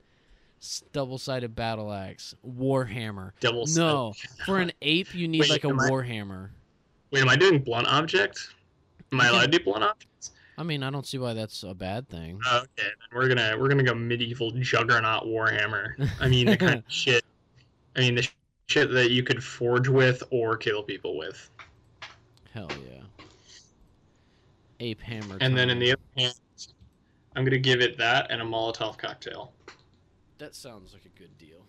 [0.92, 3.32] double sided battle axe, warhammer.
[3.40, 3.66] Double.
[3.68, 6.50] No, for an ape, you need Wait, like a I- warhammer.
[7.10, 8.48] Wait, am I doing blunt object?
[9.12, 10.30] Am I allowed to do blunt object?
[10.58, 12.40] I mean, I don't see why that's a bad thing.
[12.46, 15.92] Oh, okay, then we're gonna we're gonna go medieval juggernaut warhammer.
[16.20, 17.24] I mean the kind of shit.
[17.96, 18.28] I mean the
[18.66, 21.48] shit that you could forge with or kill people with.
[22.52, 23.24] Hell yeah.
[24.80, 25.38] Ape hammer.
[25.40, 26.34] And then in the other hand,
[27.36, 29.52] I'm gonna give it that and a Molotov cocktail
[30.38, 31.66] that sounds like a good deal.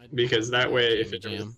[0.00, 1.54] I'd because that way, if it jam.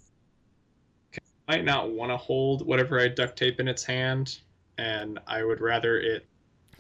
[1.48, 4.40] might not want to hold whatever I duct tape in its hand,
[4.78, 6.26] and I would rather it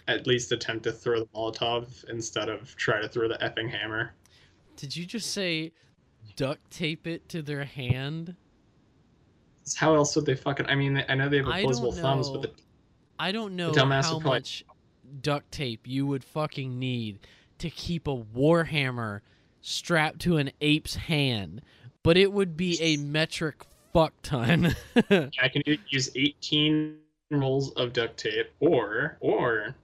[0.08, 4.14] at least attempt to throw the Molotov instead of try to throw the effing hammer.
[4.76, 5.72] Did you just say
[6.36, 8.34] duct tape it to their hand?
[9.76, 10.66] How else would they fucking?
[10.66, 12.50] I mean, I know they have opposable thumbs, but the
[13.18, 14.64] I don't know how probably- much
[15.20, 17.20] duct tape you would fucking need
[17.62, 19.20] to keep a warhammer
[19.60, 21.62] strapped to an ape's hand,
[22.02, 24.74] but it would be a metric fuck ton.
[25.10, 26.96] I can use 18
[27.30, 29.74] rolls of duct tape or or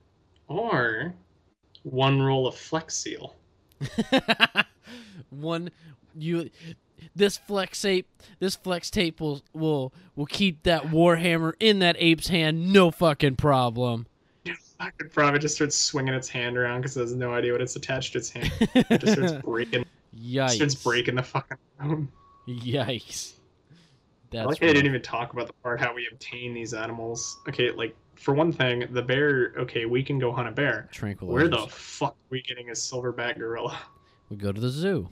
[0.49, 1.15] or
[1.85, 3.35] one roll of Flex Seal.
[5.31, 5.71] One
[6.17, 6.51] you
[7.15, 8.09] this flex tape
[8.41, 13.37] this flex tape will will will keep that warhammer in that ape's hand no fucking
[13.37, 14.07] problem.
[14.81, 17.61] I could probably just start swinging its hand around because it has no idea what
[17.61, 18.53] it's attached to its hand.
[18.75, 19.85] It just starts breaking,
[20.17, 20.51] Yikes.
[20.51, 22.13] starts breaking the fucking room.
[22.49, 23.33] Yikes.
[23.71, 23.75] I
[24.31, 27.39] That's like how they didn't even talk about the part how we obtain these animals.
[27.49, 29.53] Okay, like for one thing, the bear.
[29.59, 30.89] Okay, we can go hunt a bear.
[30.93, 31.27] tranquilizers.
[31.29, 33.79] Where the fuck are we getting a silverback gorilla?
[34.29, 35.09] We go to the zoo.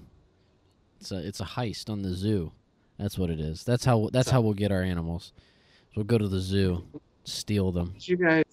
[1.00, 2.52] It's a it's a heist on the zoo.
[2.98, 3.64] That's what it is.
[3.64, 5.32] That's how that's how we'll get our animals.
[5.88, 6.84] So we'll go to the zoo,
[7.24, 7.92] steal them.
[7.94, 8.44] Did you guys?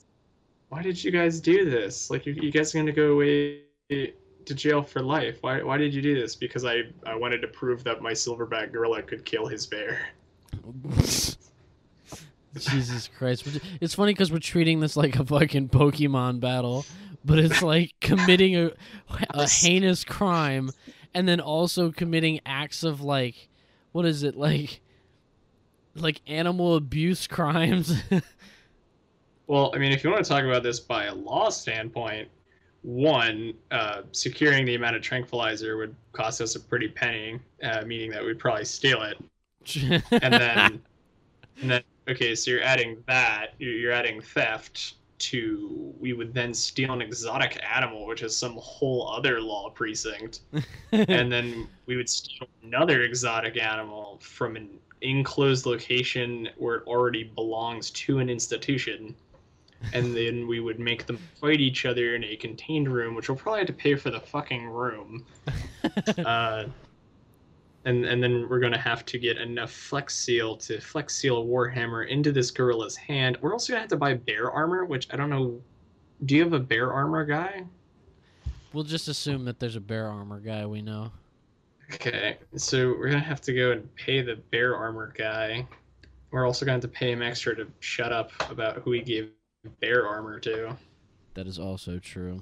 [0.74, 2.10] Why did you guys do this?
[2.10, 3.60] Like, you, you guys are gonna go away
[3.90, 5.38] to jail for life.
[5.42, 5.62] Why?
[5.62, 6.36] Why did you do this?
[6.36, 10.10] Because I I wanted to prove that my silverback gorilla could kill his bear.
[12.58, 13.46] Jesus Christ!
[13.46, 16.88] We're ju- It's funny because we're treating this like a fucking Pokemon battle,
[17.24, 18.72] but it's like committing a,
[19.30, 20.72] a heinous crime,
[21.14, 23.48] and then also committing acts of like,
[23.92, 24.82] what is it like?
[25.94, 28.02] Like animal abuse crimes.
[29.48, 32.30] Well, I mean, if you want to talk about this by a law standpoint,
[32.82, 38.12] one, uh, securing the amount of tranquilizer would cost us a pretty penny, uh, meaning
[38.12, 39.18] that we'd probably steal it.
[40.12, 40.82] And then,
[41.62, 46.54] and then, okay, so you're adding that, you're you're adding theft to, we would then
[46.54, 50.42] steal an exotic animal, which is some whole other law precinct.
[50.92, 54.70] and then we would steal another exotic animal from an
[55.02, 59.16] enclosed location where it already belongs to an institution
[59.94, 63.38] and then we would make them fight each other in a contained room which we'll
[63.38, 65.26] probably have to pay for the fucking room
[66.26, 66.66] uh,
[67.86, 71.46] and and then we're gonna have to get enough flex seal to flex seal a
[71.46, 75.18] warhammer into this gorilla's hand we're also gonna have to buy bear armor which i
[75.18, 75.60] don't know
[76.26, 77.64] do you have a bear armor guy
[78.74, 81.12] we'll just assume that there's a bear armor guy we know.
[81.94, 85.66] Okay, so we're gonna have to go and pay the bear armor guy.
[86.32, 89.30] We're also gonna have to pay him extra to shut up about who he gave
[89.80, 90.76] bear armor too.
[91.36, 92.42] That is also true.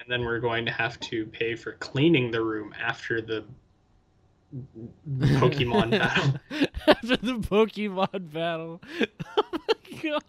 [0.00, 3.44] and then we're going to have to pay for cleaning the room after the
[5.18, 6.34] Pokemon battle.
[6.86, 8.80] After the Pokemon battle.
[10.06, 10.20] Oh my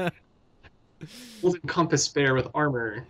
[0.00, 0.12] god.
[1.42, 3.06] Golden Compass Bear with armor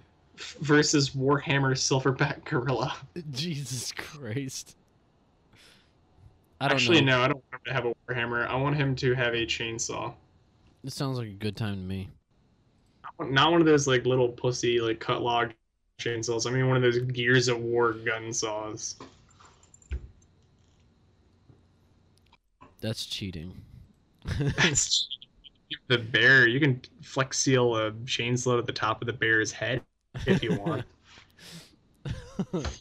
[0.60, 2.94] versus Warhammer Silverback Gorilla.
[3.30, 4.76] Jesus Christ.
[6.60, 7.18] I don't Actually, know.
[7.18, 8.46] no, I don't want him to have a Warhammer.
[8.48, 10.12] I want him to have a chainsaw.
[10.82, 12.08] This sounds like a good time to me.
[13.20, 15.52] Not one of those like little pussy like cut log
[16.00, 16.46] chainsaws.
[16.46, 18.96] I mean one of those Gears of War gun saws.
[22.80, 23.54] That's cheating.
[24.38, 25.08] That's
[25.88, 26.46] the bear.
[26.46, 29.82] You can flex seal a chainsaw at the top of the bear's head
[30.26, 30.84] if you want.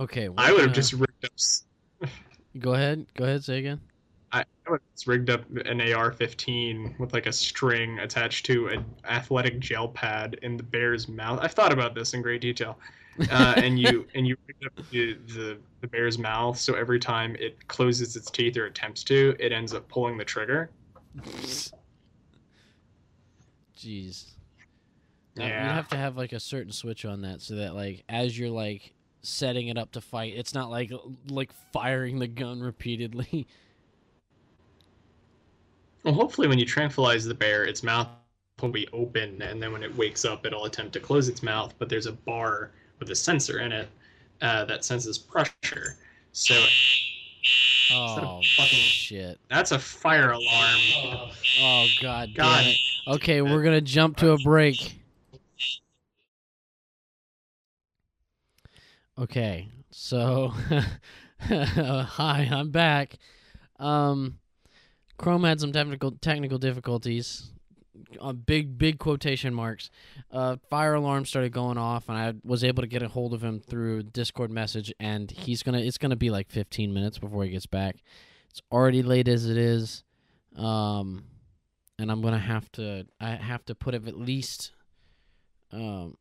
[0.00, 0.28] okay.
[0.28, 1.30] we're I would have gonna- just ripped up.
[2.58, 3.06] Go ahead.
[3.14, 3.44] Go ahead.
[3.44, 3.80] Say again.
[4.32, 9.58] I I would rigged up an AR-15 with like a string attached to an athletic
[9.58, 11.38] gel pad in the bear's mouth.
[11.42, 12.78] I've thought about this in great detail.
[13.30, 17.36] Uh, and you and you rigged up the, the the bear's mouth so every time
[17.38, 20.70] it closes its teeth or attempts to, it ends up pulling the trigger.
[23.76, 24.26] Jeez.
[25.34, 25.64] That- Yeah.
[25.68, 28.50] You have to have like a certain switch on that so that like as you're
[28.50, 28.92] like
[29.22, 30.90] setting it up to fight, it's not like
[31.28, 33.46] like firing the gun repeatedly.
[36.02, 38.08] Well, hopefully, when you tranquilize the bear, its mouth
[38.62, 41.74] will be open, and then when it wakes up, it'll attempt to close its mouth.
[41.78, 43.88] But there's a bar with a sensor in it
[44.40, 45.96] uh, that senses pressure.
[46.32, 46.54] So
[47.92, 49.38] Oh fucking- shit.
[49.50, 50.78] that's a fire alarm.
[51.60, 52.62] Oh god, God.
[52.62, 52.76] damn it.
[53.16, 54.99] Okay, we're gonna jump to a break.
[59.20, 60.48] Okay, so
[61.40, 63.18] hi, I'm back.
[63.78, 64.38] Um,
[65.18, 67.50] Chrome had some technical technical difficulties.
[68.18, 69.90] Uh, big big quotation marks.
[70.32, 73.44] Uh, fire alarm started going off, and I was able to get a hold of
[73.44, 75.80] him through Discord message, and he's gonna.
[75.80, 77.96] It's gonna be like 15 minutes before he gets back.
[78.48, 80.02] It's already late as it is.
[80.56, 81.24] Um,
[81.98, 84.72] and I'm gonna have to I have to put up at least
[85.72, 86.16] um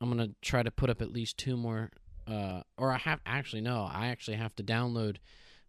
[0.00, 1.90] I'm gonna try to put up at least two more
[2.26, 5.16] uh or I have actually no I actually have to download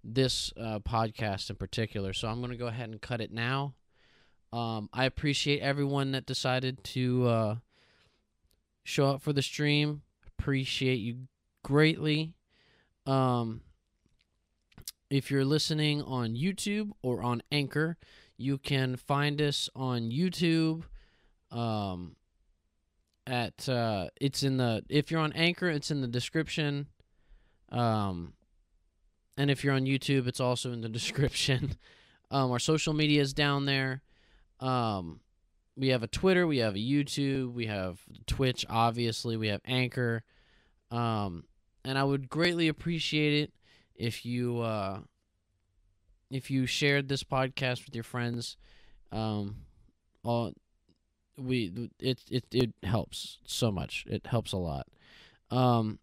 [0.04, 2.14] this uh, podcast in particular.
[2.14, 3.76] So I'm gonna go ahead and cut it now.
[4.54, 7.56] Um I appreciate everyone that decided to uh
[8.84, 10.02] show up for the stream.
[10.40, 11.28] Appreciate you
[11.64, 12.34] greatly.
[13.06, 13.62] Um
[15.10, 17.98] if you're listening on YouTube or on Anchor
[18.38, 20.84] you can find us on YouTube.
[21.52, 22.16] Um,
[23.28, 26.88] at uh, it's in the if you're on Anchor, it's in the description.
[27.72, 28.34] Um,
[29.38, 31.76] and if you're on YouTube, it's also in the description.
[32.32, 34.02] Um, our social media is down there.
[34.60, 35.20] Um,
[35.78, 38.66] we have a Twitter, we have a YouTube, we have Twitch.
[38.70, 40.24] Obviously, we have Anchor.
[40.90, 41.44] Um,
[41.84, 43.54] and I would greatly appreciate it
[43.96, 45.00] if you uh,
[46.32, 48.58] if you shared this podcast with your friends,
[49.12, 49.58] um,
[50.24, 50.54] all
[51.38, 54.06] we it it it helps so much.
[54.08, 54.88] It helps a lot.
[55.52, 56.00] Um,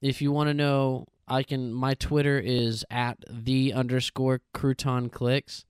[0.00, 1.72] if you want to know, I can.
[1.72, 5.64] My Twitter is at the underscore crouton clicks.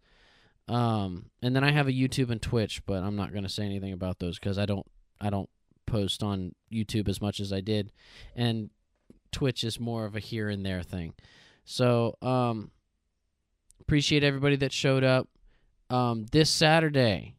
[0.68, 3.92] Um, and then I have a YouTube and Twitch, but I'm not gonna say anything
[3.92, 4.86] about those because I don't
[5.20, 5.48] I don't
[5.86, 7.92] post on YouTube as much as I did,
[8.34, 8.70] and
[9.30, 11.14] Twitch is more of a here and there thing.
[11.64, 12.70] So um,
[13.80, 15.28] appreciate everybody that showed up.
[15.88, 17.36] Um, this Saturday,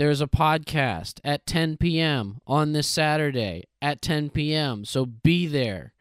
[0.00, 2.40] there's a podcast at 10 p.m.
[2.46, 4.82] on this Saturday at 10 p.m.
[4.86, 5.92] So be there.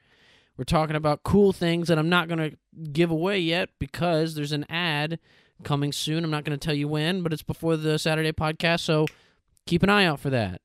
[0.55, 2.57] We're talking about cool things that I'm not going to
[2.93, 5.19] give away yet because there's an ad
[5.65, 6.23] coming soon.
[6.23, 8.79] I'm not going to tell you when, but it's before the Saturday podcast.
[8.79, 9.05] So
[9.67, 10.61] keep an eye out for that.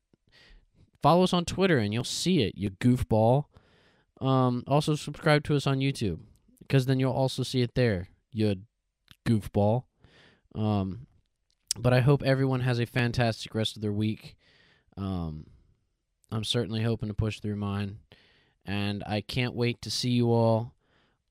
[1.03, 3.47] Follow us on Twitter and you'll see it, you goofball.
[4.21, 6.19] Um, also, subscribe to us on YouTube
[6.61, 8.55] because then you'll also see it there, you
[9.27, 9.83] goofball.
[10.55, 11.07] Um,
[11.77, 14.35] but I hope everyone has a fantastic rest of their week.
[14.97, 15.47] Um,
[16.31, 17.99] I'm certainly hoping to push through mine,
[18.65, 20.73] and I can't wait to see you all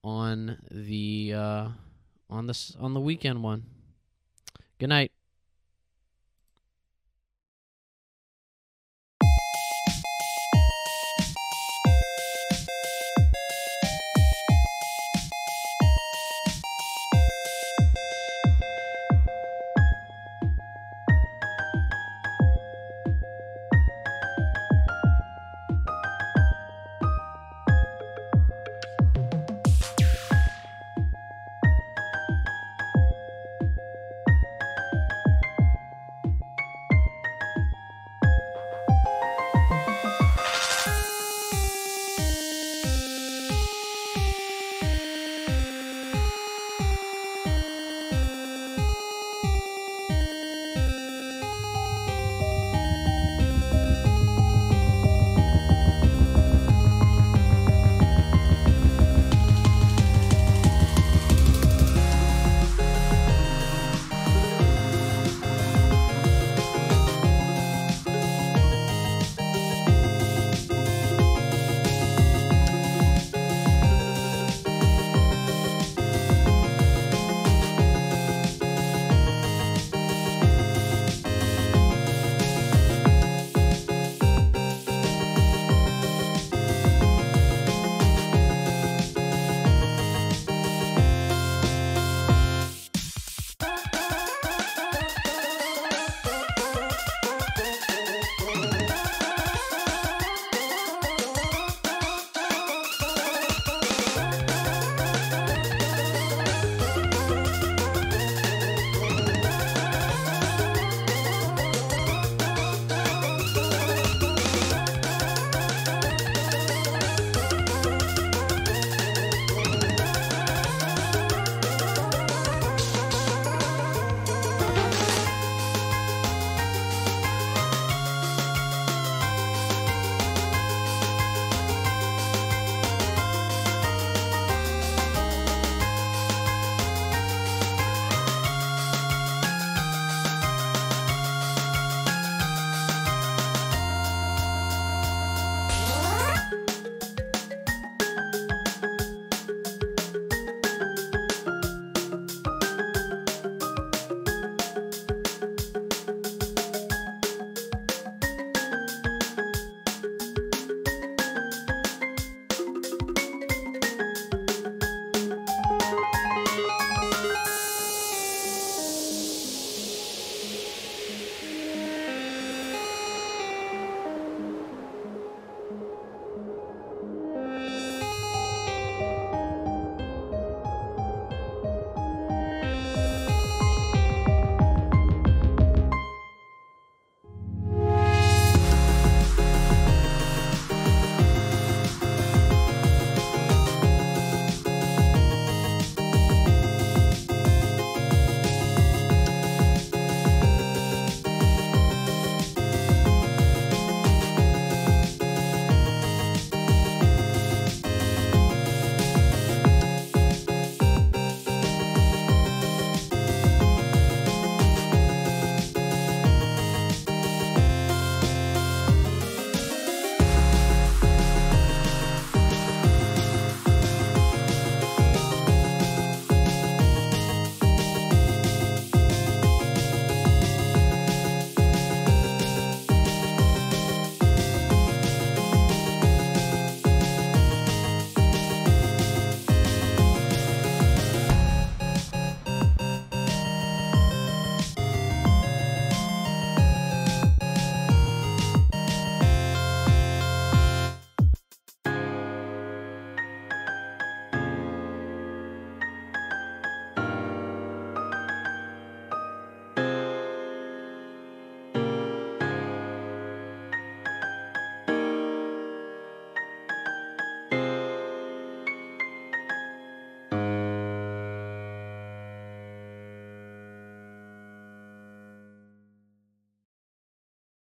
[0.03, 1.69] on the uh,
[2.31, 3.65] on this on the weekend one.
[4.79, 5.13] Good night.